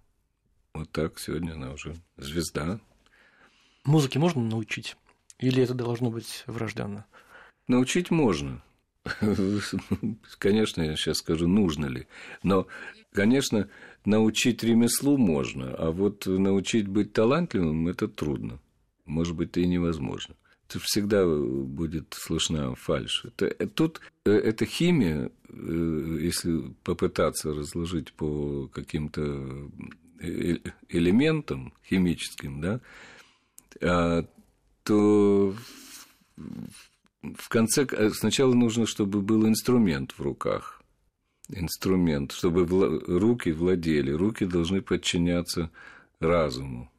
Вот 0.74 0.90
так 0.90 1.18
сегодня 1.18 1.52
она 1.52 1.72
уже 1.72 1.96
звезда. 2.18 2.80
Музыке 3.84 4.18
можно 4.18 4.42
научить? 4.42 4.96
Или 5.38 5.62
это 5.62 5.72
должно 5.72 6.10
быть 6.10 6.44
врожденно? 6.46 7.06
Научить 7.66 8.10
можно. 8.10 8.62
Конечно, 10.38 10.82
я 10.82 10.96
сейчас 10.96 11.18
скажу, 11.18 11.48
нужно 11.48 11.86
ли. 11.86 12.06
Но, 12.42 12.66
конечно, 13.12 13.68
научить 14.04 14.62
ремеслу 14.62 15.16
можно, 15.16 15.74
а 15.74 15.90
вот 15.90 16.26
научить 16.26 16.88
быть 16.88 17.12
талантливым 17.12 17.88
это 17.88 18.08
трудно. 18.08 18.60
Может 19.04 19.34
быть, 19.34 19.56
и 19.56 19.66
невозможно 19.66 20.36
всегда 20.78 21.26
будет 21.26 22.14
слышна 22.14 22.74
фальшь. 22.74 23.24
Это, 23.24 23.46
э, 23.46 23.66
тут 23.66 24.00
э, 24.24 24.30
эта 24.30 24.64
химия, 24.64 25.30
э, 25.48 26.18
если 26.20 26.74
попытаться 26.84 27.52
разложить 27.52 28.12
по 28.12 28.68
каким-то 28.68 29.70
элементам 30.88 31.72
химическим, 31.84 32.60
да, 32.60 32.80
а, 33.80 34.24
то 34.84 35.54
в 37.22 37.48
конце 37.48 37.86
сначала 38.12 38.52
нужно, 38.54 38.86
чтобы 38.86 39.22
был 39.22 39.46
инструмент 39.46 40.12
в 40.12 40.20
руках, 40.20 40.82
инструмент, 41.48 42.32
чтобы 42.32 42.66
руки 42.66 43.50
владели, 43.52 44.10
руки 44.10 44.44
должны 44.44 44.82
подчиняться 44.82 45.70
разуму, 46.18 46.90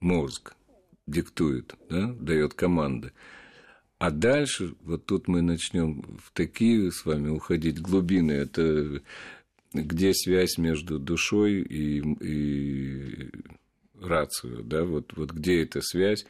мозг 0.00 0.54
диктует, 1.06 1.74
да, 1.88 2.12
дает 2.12 2.54
команды. 2.54 3.12
А 3.98 4.10
дальше, 4.10 4.74
вот 4.82 5.06
тут 5.06 5.26
мы 5.28 5.40
начнем 5.40 6.02
в 6.22 6.30
такие 6.32 6.92
с 6.92 7.06
вами 7.06 7.30
уходить 7.30 7.80
глубины. 7.80 8.32
Это 8.32 9.00
где 9.72 10.12
связь 10.12 10.58
между 10.58 10.98
душой 10.98 11.62
и, 11.62 12.00
и 12.20 13.30
рацией, 14.00 14.62
да, 14.62 14.84
вот, 14.84 15.16
вот 15.16 15.32
где 15.32 15.62
эта 15.62 15.80
связь, 15.80 16.26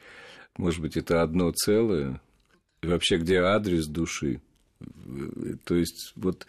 может 0.56 0.80
быть, 0.80 0.96
это 0.96 1.22
одно 1.22 1.50
целое, 1.52 2.20
и 2.86 2.90
вообще 2.90 3.18
где 3.18 3.40
адрес 3.40 3.86
души. 3.86 4.40
То 5.64 5.74
есть 5.74 6.12
вот 6.16 6.46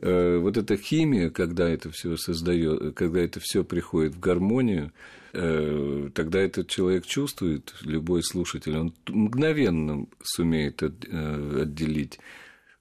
Э, 0.00 0.38
вот 0.38 0.56
эта 0.56 0.76
химия, 0.76 1.30
когда 1.30 1.68
это 1.68 1.90
все 1.90 2.16
создает, 2.16 2.94
когда 2.94 3.20
это 3.20 3.40
все 3.40 3.64
приходит 3.64 4.14
в 4.14 4.20
гармонию, 4.20 4.92
э, 5.32 6.10
тогда 6.14 6.40
этот 6.40 6.68
человек 6.68 7.04
чувствует, 7.04 7.74
любой 7.82 8.22
слушатель, 8.22 8.76
он 8.76 8.94
мгновенно 9.08 10.06
сумеет 10.22 10.82
э, 10.82 11.62
отделить 11.62 12.20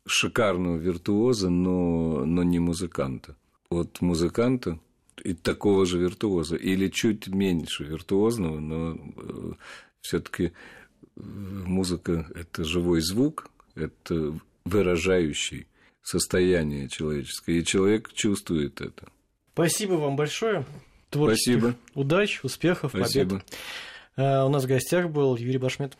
шикарного 0.05 0.77
виртуоза, 0.77 1.49
но, 1.49 2.23
но 2.23 2.43
не 2.43 2.59
музыканта. 2.59 3.35
От 3.69 3.99
музыканта 4.01 4.79
и 5.23 5.33
такого 5.33 5.87
же 5.87 5.97
виртуоза, 5.97 6.55
или 6.55 6.87
чуть 6.87 7.27
меньше 7.27 7.83
виртуозного, 7.83 8.59
но 8.59 9.57
все-таки 10.01 10.53
музыка 11.17 12.27
это 12.35 12.63
живой 12.63 13.01
звук, 13.01 13.49
это 13.75 14.39
выражающий 14.65 15.67
состояние 16.01 16.87
человеческое, 16.89 17.59
и 17.59 17.65
человек 17.65 18.13
чувствует 18.13 18.81
это. 18.81 19.09
Спасибо 19.53 19.93
вам 19.93 20.15
большое. 20.15 20.65
Творческих 21.09 21.59
Спасибо. 21.59 21.75
Удач, 21.93 22.39
успехов, 22.43 22.91
Спасибо. 22.93 23.41
побед. 24.17 24.45
У 24.45 24.49
нас 24.49 24.63
в 24.63 24.67
гостях 24.67 25.09
был 25.09 25.35
Юрий 25.35 25.57
Башмет. 25.57 25.97